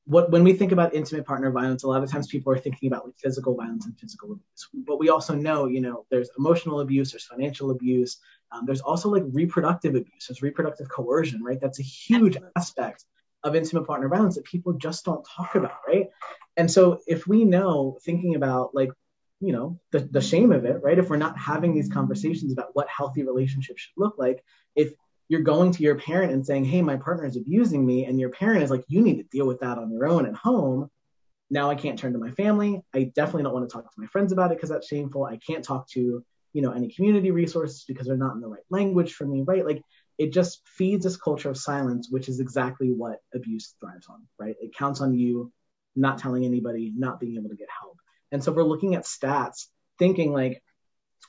[0.08, 2.88] what when we think about intimate partner violence, a lot of times people are thinking
[2.88, 4.70] about like physical violence and physical abuse.
[4.74, 8.18] But we also know, you know, there's emotional abuse, there's financial abuse,
[8.54, 11.60] um, there's also like reproductive abuse, there's reproductive coercion, right?
[11.60, 13.04] That's a huge aspect
[13.44, 16.08] of intimate partner violence that people just don't talk about, right?
[16.56, 18.90] And so if we know, thinking about like,
[19.42, 20.98] you know, the, the shame of it, right?
[20.98, 24.42] If we're not having these conversations about what healthy relationships should look like,
[24.74, 24.94] if
[25.30, 28.06] you're going to your parent and saying, Hey, my partner is abusing me.
[28.06, 30.36] And your parent is like, You need to deal with that on your own at
[30.36, 30.90] home.
[31.50, 32.82] Now I can't turn to my family.
[32.94, 35.24] I definitely don't want to talk to my friends about it because that's shameful.
[35.24, 38.64] I can't talk to, you know, any community resources because they're not in the right
[38.70, 39.66] language for me, right?
[39.66, 39.82] Like
[40.18, 44.56] it just feeds this culture of silence, which is exactly what abuse thrives on, right?
[44.60, 45.52] It counts on you
[45.96, 47.98] not telling anybody, not being able to get help.
[48.32, 49.68] And so we're looking at stats
[50.00, 50.62] thinking like,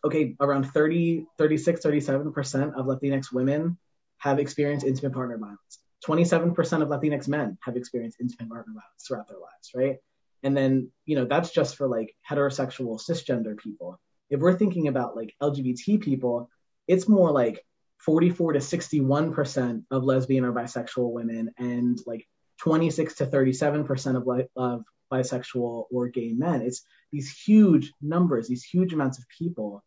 [0.05, 3.79] okay, around 30, 36, 37% of Latinx women
[4.19, 5.79] have experienced intimate partner violence.
[6.07, 9.97] 27% of Latinx men have experienced intimate partner violence throughout their lives, right?
[10.43, 13.99] And then, you know, that's just for like heterosexual cisgender people.
[14.31, 16.51] If we're thinking about like LGBT people,
[16.87, 17.65] it's more like
[17.99, 22.27] 44 to 61% of lesbian or bisexual women and like
[22.59, 26.63] 26 to 37% of, of bisexual or gay men.
[26.63, 29.83] It's these huge numbers, these huge amounts of people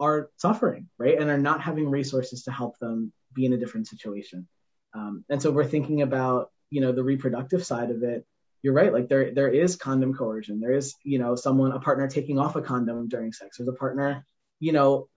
[0.00, 1.18] are suffering, right?
[1.20, 4.48] And are not having resources to help them be in a different situation.
[4.94, 8.26] Um, and so we're thinking about, you know, the reproductive side of it.
[8.62, 8.92] You're right.
[8.92, 10.60] Like there, there is condom coercion.
[10.60, 13.58] There is, you know, someone, a partner taking off a condom during sex.
[13.58, 14.24] There's a partner,
[14.60, 15.08] you know,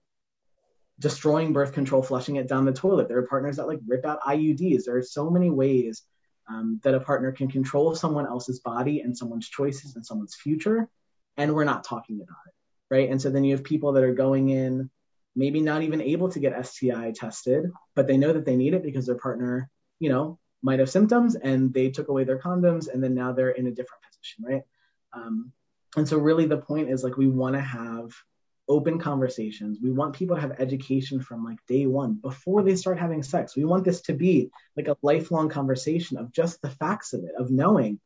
[1.00, 3.08] destroying birth control, flushing it down the toilet.
[3.08, 4.86] There are partners that like rip out IUDs.
[4.86, 6.02] There are so many ways
[6.50, 10.90] um, that a partner can control someone else's body and someone's choices and someone's future.
[11.38, 12.54] And we're not talking about it.
[12.90, 13.10] Right.
[13.10, 14.90] And so then you have people that are going in
[15.36, 18.84] maybe not even able to get STI tested, but they know that they need it
[18.84, 19.70] because their partner,
[20.00, 23.50] you know, might have symptoms and they took away their condoms and then now they're
[23.50, 24.62] in a different position, right?
[25.14, 25.52] Um,
[25.96, 28.12] and so really the point is like we want to have
[28.68, 29.80] open conversations.
[29.82, 33.56] We want people to have education from like day one before they start having sex.
[33.56, 37.32] We want this to be like a lifelong conversation of just the facts of it,
[37.38, 38.00] of knowing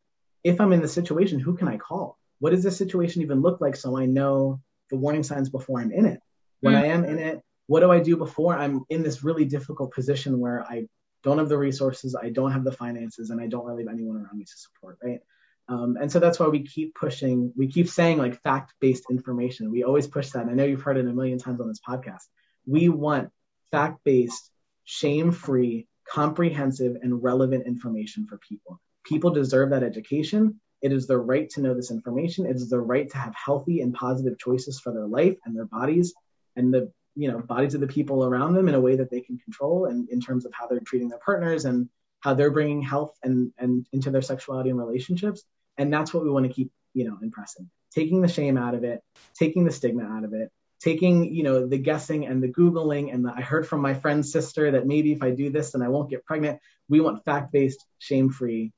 [0.44, 2.18] if I'm in the situation, who can I call?
[2.40, 5.92] What does this situation even look like so I know the warning signs before I'm
[5.92, 6.22] in it?
[6.62, 6.84] When mm-hmm.
[6.84, 10.40] I am in it, what do I do before I'm in this really difficult position
[10.40, 10.88] where I
[11.24, 14.16] don't have the resources, I don't have the finances, and I don't really have anyone
[14.18, 15.20] around me to support, right?
[15.68, 19.70] Um, and so that's why we keep pushing, we keep saying like fact based information.
[19.70, 20.48] We always push that.
[20.48, 22.24] I know you've heard it a million times on this podcast.
[22.66, 23.30] We want
[23.70, 24.50] fact based,
[24.86, 28.82] shame free, comprehensive, and relevant information for people.
[29.04, 30.60] People deserve that education.
[30.82, 32.48] It is their right to know this information.
[32.48, 35.66] It is their right to have healthy and positive choices for their life and their
[35.66, 36.16] bodies
[36.60, 39.22] and the you know bodies of the people around them in a way that they
[39.22, 42.82] can control and in terms of how they're treating their partners and how they're bringing
[42.82, 45.44] health and and into their sexuality and relationships.
[45.78, 47.70] And that's what we want to keep you know impressing.
[47.96, 49.02] Taking the shame out of it
[49.34, 53.14] taking the stigma out of it taking you know the guessing and the googling.
[53.14, 55.82] And the, i heard from my friend's sister that maybe if i do this then
[55.82, 56.60] i won't get pregnant.
[56.88, 58.72] We want fact-based shame-free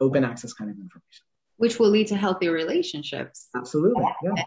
[0.00, 1.24] open access kind of information.
[1.58, 3.48] Which will lead to healthy relationships.
[3.54, 4.04] Absolutely.
[4.22, 4.44] Yeah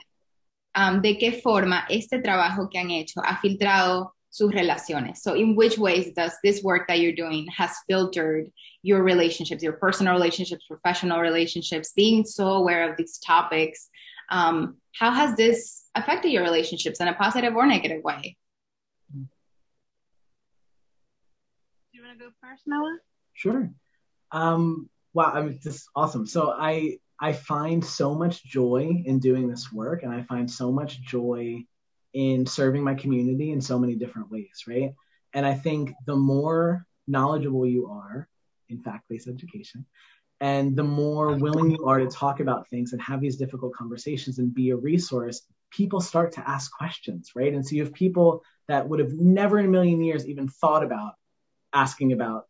[0.76, 5.22] um, de qué forma este trabajo que han hecho ha filtrado sus relaciones.
[5.22, 8.52] So, in which ways does this work that you're doing has filtered
[8.84, 13.90] your relationships, your personal relationships, professional relationships, being so aware of these topics?
[14.30, 18.36] Um, how has this affected your relationships in a positive or negative way?
[19.14, 19.26] Do
[21.94, 22.98] you want to go first, Noah?
[23.34, 23.72] Sure.
[24.32, 26.26] Um, wow, I mean, this is awesome.
[26.28, 30.72] So I I find so much joy in doing this work, and I find so
[30.72, 31.64] much joy
[32.14, 34.94] in serving my community in so many different ways, right?
[35.34, 38.28] And I think the more knowledgeable you are
[38.70, 39.86] in fact based education,
[40.42, 44.40] and the more willing you are to talk about things and have these difficult conversations
[44.40, 45.42] and be a resource,
[45.72, 47.54] people start to ask questions, right?
[47.54, 50.84] And so you have people that would have never in a million years even thought
[50.84, 51.14] about
[51.74, 52.48] asking about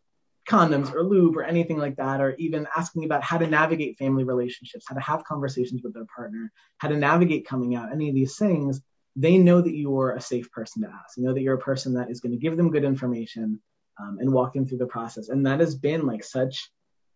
[0.47, 4.23] condoms or lube or anything like that, or even asking about how to navigate family
[4.23, 8.15] relationships, how to have conversations with their partner, how to navigate coming out, any of
[8.15, 8.81] these things,
[9.15, 11.15] they know that you're a safe person to ask.
[11.15, 13.61] They know that you're a person that is going to give them good information
[13.99, 15.29] um, and walk them through the process.
[15.29, 16.69] And that has been like such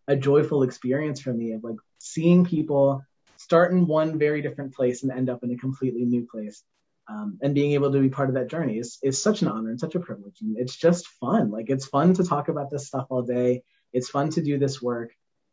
[0.08, 3.02] a joyful experience for me of like seeing people
[3.36, 6.62] start in one very different place and end up in a completely new place.
[7.10, 9.70] Um, and being able to be part of that journey is, is such an honor
[9.70, 10.36] and such a privilege.
[10.42, 11.50] And it's just fun.
[11.50, 13.64] Like it's fun to talk about this stuff all day.
[13.92, 15.10] It's fun to do this work.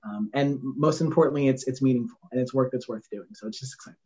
[0.08, 3.30] Um, and most importantly, it's, it's meaningful and it's work that's worth doing.
[3.34, 3.97] So it's just exciting.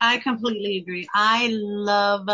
[0.00, 1.08] I completely agree.
[1.12, 2.28] I love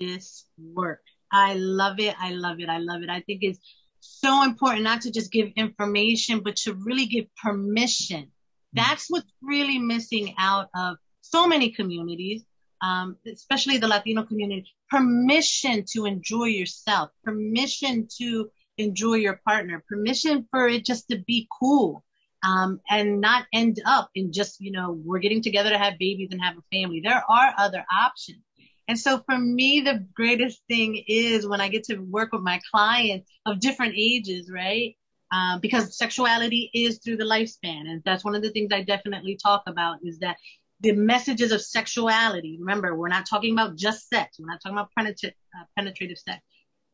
[0.00, 1.02] this work.
[1.30, 2.14] I love it.
[2.18, 2.70] I love it.
[2.70, 3.10] I love it.
[3.10, 3.58] I think it's
[4.00, 8.30] so important not to just give information, but to really give permission.
[8.72, 12.44] That's what's really missing out of so many communities,
[12.82, 14.66] um, especially the Latino community.
[14.90, 21.48] Permission to enjoy yourself, permission to enjoy your partner, permission for it just to be
[21.60, 22.04] cool.
[22.42, 26.28] Um, and not end up in just, you know, we're getting together to have babies
[26.30, 27.00] and have a family.
[27.02, 28.42] There are other options.
[28.88, 32.60] And so for me, the greatest thing is when I get to work with my
[32.70, 34.94] clients of different ages, right?
[35.32, 37.88] Um, because sexuality is through the lifespan.
[37.88, 40.36] And that's one of the things I definitely talk about is that
[40.80, 44.36] the messages of sexuality, remember, we're not talking about just sex.
[44.38, 46.42] We're not talking about penetra- uh, penetrative sex.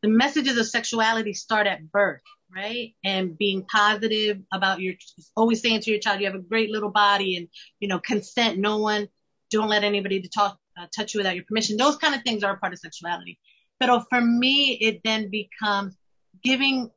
[0.01, 2.21] The messages of sexuality start at birth,
[2.53, 2.93] right?
[3.03, 4.95] And being positive about your,
[5.35, 7.47] always saying to your child, you have a great little body and,
[7.79, 8.57] you know, consent.
[8.57, 9.07] No one,
[9.49, 11.77] don't let anybody to talk uh, touch you without your permission.
[11.77, 13.39] Those kind of things are a part of sexuality.
[13.79, 15.95] But for me, it then becomes
[16.43, 16.89] giving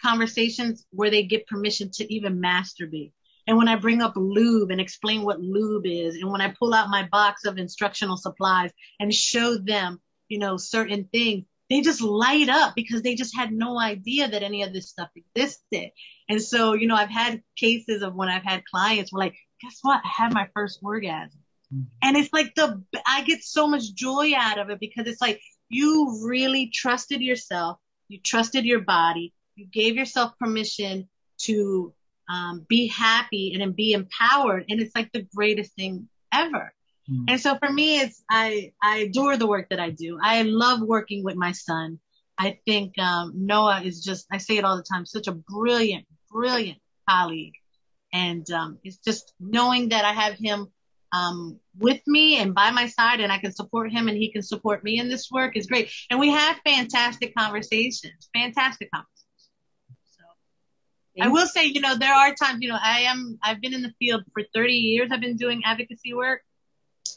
[0.00, 3.12] conversations where they get permission to even masturbate.
[3.48, 6.74] And when I bring up lube and explain what lube is, and when I pull
[6.74, 8.70] out my box of instructional supplies
[9.00, 13.50] and show them, you know, certain things, they just light up because they just had
[13.50, 15.92] no idea that any of this stuff existed.
[16.28, 19.78] And so, you know, I've had cases of when I've had clients were like, guess
[19.80, 20.02] what?
[20.04, 21.40] I had my first orgasm.
[21.74, 21.84] Mm-hmm.
[22.02, 25.40] And it's like the, I get so much joy out of it because it's like
[25.70, 27.78] you really trusted yourself.
[28.08, 29.32] You trusted your body.
[29.54, 31.94] You gave yourself permission to
[32.28, 34.66] um, be happy and, and be empowered.
[34.68, 36.72] And it's like the greatest thing ever.
[37.10, 37.24] Mm.
[37.28, 40.18] And so for me, it's, I, I adore the work that I do.
[40.22, 41.98] I love working with my son.
[42.36, 46.06] I think, um, Noah is just, I say it all the time, such a brilliant,
[46.30, 47.54] brilliant colleague.
[48.12, 50.68] And, um, it's just knowing that I have him
[51.12, 54.42] um, with me and by my side and I can support him and he can
[54.42, 55.90] support me in this work is great.
[56.10, 59.17] And we have fantastic conversations, fantastic conversations.
[61.20, 63.82] I will say, you know, there are times, you know, I am, I've been in
[63.82, 65.10] the field for 30 years.
[65.12, 66.42] I've been doing advocacy work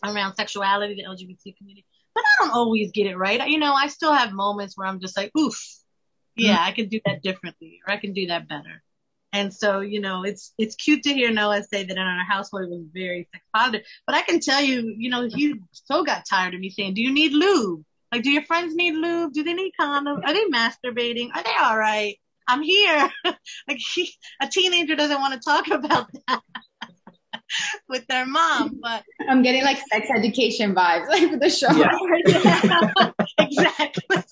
[0.03, 1.85] around sexuality, the LGBT community,
[2.15, 3.47] but I don't always get it right.
[3.47, 5.59] You know, I still have moments where I'm just like, oof,
[6.35, 6.67] yeah, mm-hmm.
[6.67, 8.83] I can do that differently or I can do that better.
[9.33, 12.63] And so, you know, it's it's cute to hear Noah say that in our household
[12.63, 13.85] it was very sex positive.
[14.05, 17.01] But I can tell you, you know, he so got tired of me saying, "Do
[17.01, 17.85] you need lube?
[18.11, 19.31] Like, do your friends need lube?
[19.31, 20.21] Do they need condoms?
[20.25, 21.29] Are they masturbating?
[21.33, 22.17] Are they all right?
[22.47, 23.09] I'm here."
[23.67, 24.11] like, he,
[24.41, 26.41] a teenager doesn't want to talk about that.
[27.89, 31.71] with their mom, but I'm getting like sex education vibes like the show.
[31.71, 33.11] Yeah.
[33.37, 34.23] exactly.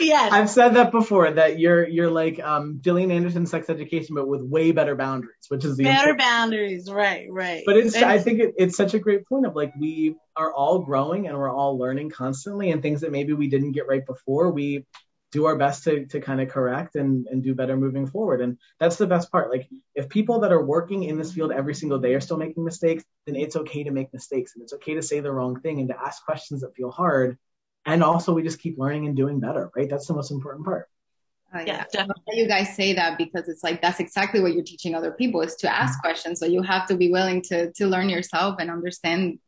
[0.00, 0.32] yes.
[0.32, 4.42] I've said that before that you're you're like um, Gillian Anderson sex education, but with
[4.42, 6.18] way better boundaries, which is the better important.
[6.20, 7.62] boundaries, right, right.
[7.66, 10.52] But it's and, I think it, it's such a great point of like we are
[10.52, 14.04] all growing and we're all learning constantly, and things that maybe we didn't get right
[14.04, 14.86] before, we
[15.34, 18.40] do our best to, to kind of correct and, and do better moving forward.
[18.40, 19.50] And that's the best part.
[19.50, 22.64] Like if people that are working in this field every single day are still making
[22.64, 25.80] mistakes, then it's okay to make mistakes and it's okay to say the wrong thing
[25.80, 27.36] and to ask questions that feel hard
[27.86, 30.88] and also we just keep learning and doing better right that's the most important part
[31.54, 34.94] uh, yeah, yeah you guys say that because it's like that's exactly what you're teaching
[34.94, 36.08] other people is to ask mm-hmm.
[36.08, 39.38] questions so you have to be willing to to learn yourself and understand.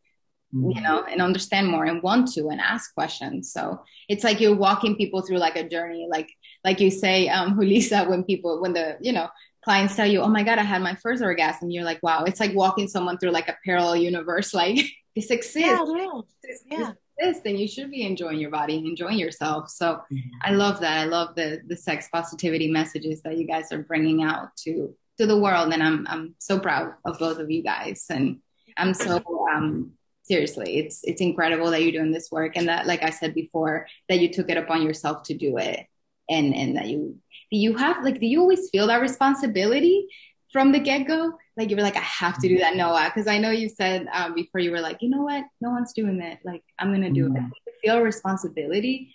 [0.74, 4.54] You know and understand more and want to and ask questions so it's like you're
[4.54, 6.30] walking people through like a journey like
[6.64, 9.28] like you say um Julissa when people when the you know
[9.64, 12.40] clients tell you oh my god i had my first orgasm you're like wow it's
[12.40, 14.78] like walking someone through like a parallel universe like
[15.14, 16.20] this exists yeah, yeah.
[16.42, 19.70] This, yeah this, then you should be enjoying your body and enjoying yourself.
[19.70, 20.18] So mm-hmm.
[20.42, 20.98] I love that.
[20.98, 25.26] I love the the sex positivity messages that you guys are bringing out to to
[25.26, 25.72] the world.
[25.72, 28.06] And I'm I'm so proud of both of you guys.
[28.10, 28.40] And
[28.76, 29.92] I'm so um
[30.26, 33.86] seriously, it's it's incredible that you're doing this work and that like I said before,
[34.08, 35.86] that you took it upon yourself to do it.
[36.28, 37.18] And and that you
[37.50, 40.08] do you have like do you always feel that responsibility
[40.52, 41.32] from the get-go?
[41.56, 43.10] Like you were like, I have to do that, Noah.
[43.14, 45.44] Because I know you said um, before you were like, you know what?
[45.60, 46.38] No one's doing it.
[46.44, 47.36] Like I'm gonna do mm-hmm.
[47.36, 47.42] it.
[47.42, 49.14] Do you feel responsibility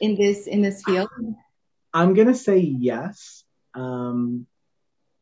[0.00, 1.08] in this in this field?
[1.94, 3.44] I'm gonna say yes.
[3.74, 4.46] Um,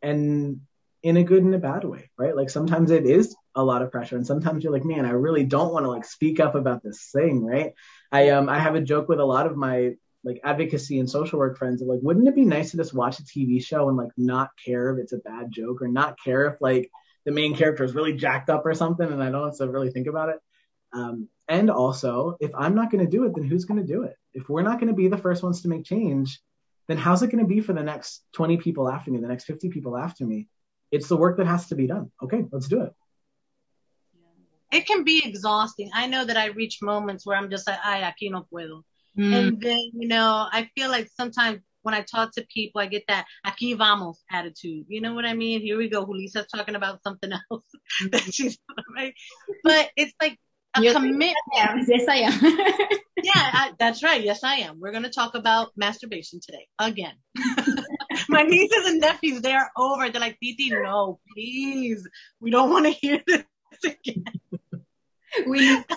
[0.03, 0.61] and
[1.07, 2.35] in a good and a bad way, right?
[2.35, 5.45] Like sometimes it is a lot of pressure, and sometimes you're like, man, I really
[5.45, 7.75] don't want to like speak up about this thing, right?
[8.11, 9.93] I um I have a joke with a lot of my
[10.25, 13.21] like advocacy and social work friends of like, wouldn't it be nice to just watch
[13.21, 16.47] a TV show and like not care if it's a bad joke or not care
[16.47, 16.91] if like
[17.25, 19.91] the main character is really jacked up or something and I don't have to really
[19.91, 20.41] think about it.
[20.93, 24.03] Um, and also, if I'm not going to do it, then who's going to do
[24.03, 24.17] it?
[24.35, 26.41] If we're not going to be the first ones to make change,
[26.89, 29.45] then how's it going to be for the next 20 people after me, the next
[29.45, 30.49] 50 people after me?
[30.91, 32.11] It's the work that has to be done.
[32.23, 32.93] Okay, let's do it.
[34.73, 35.91] It can be exhausting.
[35.95, 38.83] I know that I reach moments where I'm just like, ay, aquí no puedo.
[39.17, 39.35] Mm.
[39.35, 43.05] And then, you know, I feel like sometimes when I talk to people, I get
[43.09, 44.87] that aquí vamos attitude.
[44.89, 45.61] You know what I mean?
[45.61, 46.05] Here we go.
[46.05, 47.65] Julissa's talking about something else
[48.11, 48.59] that she's
[48.95, 49.15] right.
[49.63, 50.37] But it's like
[50.77, 51.37] a You're commitment.
[51.55, 52.41] Yes, I am.
[53.23, 54.23] yeah, I, that's right.
[54.23, 54.81] Yes, I am.
[54.81, 57.15] We're going to talk about masturbation today again.
[58.29, 60.11] My nieces and nephews, they're over.
[60.11, 62.07] They're like, Titi, no, please.
[62.41, 63.45] We don't want to hear this
[63.85, 64.25] again.
[65.47, 65.97] we need to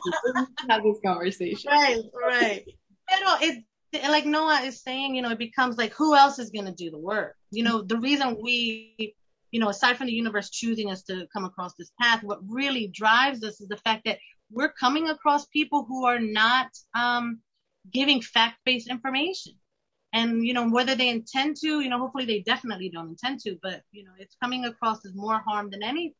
[0.69, 1.71] have this conversation.
[1.71, 2.65] Right, right.
[3.09, 3.63] Pero it,
[4.09, 6.91] like Noah is saying, you know, it becomes like, who else is going to do
[6.91, 7.35] the work?
[7.51, 9.15] You know, the reason we,
[9.51, 12.87] you know, aside from the universe choosing us to come across this path, what really
[12.87, 14.19] drives us is the fact that
[14.51, 17.39] we're coming across people who are not um,
[17.91, 19.53] giving fact-based information.
[20.11, 23.57] And, you know, whether they intend to, you know, hopefully they definitely don't intend to,
[23.61, 26.15] but, you know, it's coming across as more harm than anything.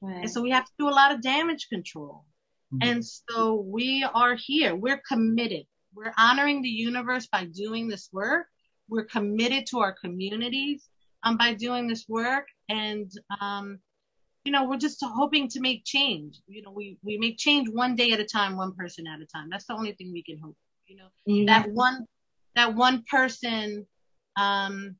[0.00, 0.22] Right.
[0.22, 2.24] And so we have to do a lot of damage control.
[2.74, 2.88] Mm-hmm.
[2.88, 4.74] And so we are here.
[4.74, 5.66] We're committed.
[5.94, 8.46] We're honoring the universe by doing this work.
[8.88, 10.88] We're committed to our communities
[11.22, 12.46] um, by doing this work.
[12.68, 13.10] And,
[13.40, 13.78] um,
[14.44, 16.38] you know, we're just hoping to make change.
[16.48, 19.26] You know, we, we make change one day at a time, one person at a
[19.26, 19.48] time.
[19.50, 20.56] That's the only thing we can hope.
[20.86, 21.46] You know, mm-hmm.
[21.46, 22.06] that one,
[22.56, 23.86] that one person,
[24.36, 24.96] um,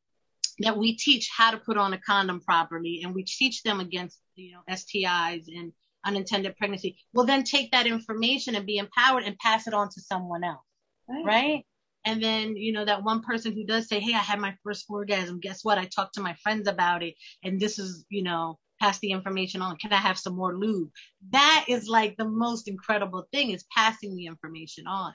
[0.61, 4.21] that we teach how to put on a condom properly and we teach them against,
[4.37, 5.73] you know, STIs and
[6.05, 10.01] unintended pregnancy will then take that information and be empowered and pass it on to
[10.01, 10.65] someone else.
[11.09, 11.25] Right.
[11.25, 11.67] right?
[12.05, 14.87] And then, you know, that one person who does say, Hey, I had my first
[14.89, 15.41] orgasm.
[15.41, 15.79] Guess what?
[15.79, 17.15] I talked to my friends about it.
[17.43, 19.77] And this is, you know, pass the information on.
[19.77, 20.91] Can I have some more lube?
[21.31, 25.13] That is like the most incredible thing is passing the information on.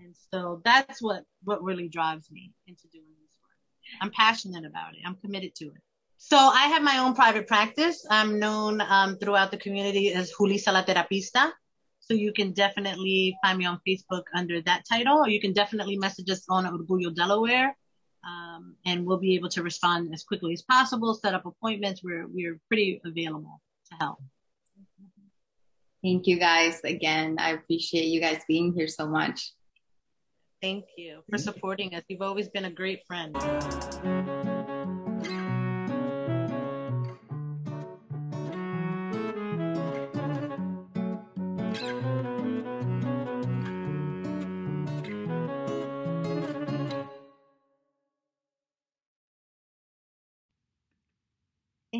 [0.00, 4.00] And so that's what, what really drives me into doing this work.
[4.00, 5.00] I'm passionate about it.
[5.04, 5.82] I'm committed to it.
[6.16, 8.06] So I have my own private practice.
[8.08, 11.50] I'm known um, throughout the community as Julissa la Terapista.
[12.00, 15.96] So you can definitely find me on Facebook under that title, or you can definitely
[15.96, 17.74] message us on Orgullo Delaware
[18.26, 22.02] um, and we'll be able to respond as quickly as possible, set up appointments.
[22.02, 23.60] We're, we're pretty available
[23.90, 24.18] to help.
[26.02, 27.36] Thank you guys again.
[27.38, 29.52] I appreciate you guys being here so much.
[30.64, 32.04] Thank you for supporting us.
[32.08, 33.36] You've always been a great friend.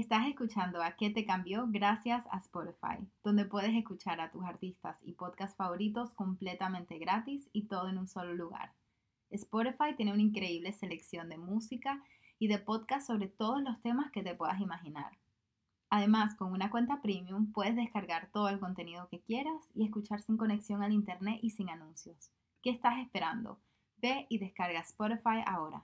[0.04, 1.64] Estás escuchando a ¿Qué te cambió?
[1.66, 7.68] Gracias a Spotify, donde puedes escuchar a tus artistas y podcasts favoritos completamente gratis y
[7.68, 8.74] todo en un solo lugar.
[9.30, 12.04] Spotify tiene una increíble selección de música
[12.38, 15.16] y de podcasts sobre todos los temas que te puedas imaginar.
[15.88, 20.36] Además, con una cuenta premium puedes descargar todo el contenido que quieras y escuchar sin
[20.36, 22.30] conexión al internet y sin anuncios.
[22.60, 23.58] ¿Qué estás esperando?
[23.96, 25.82] Ve y descarga Spotify ahora.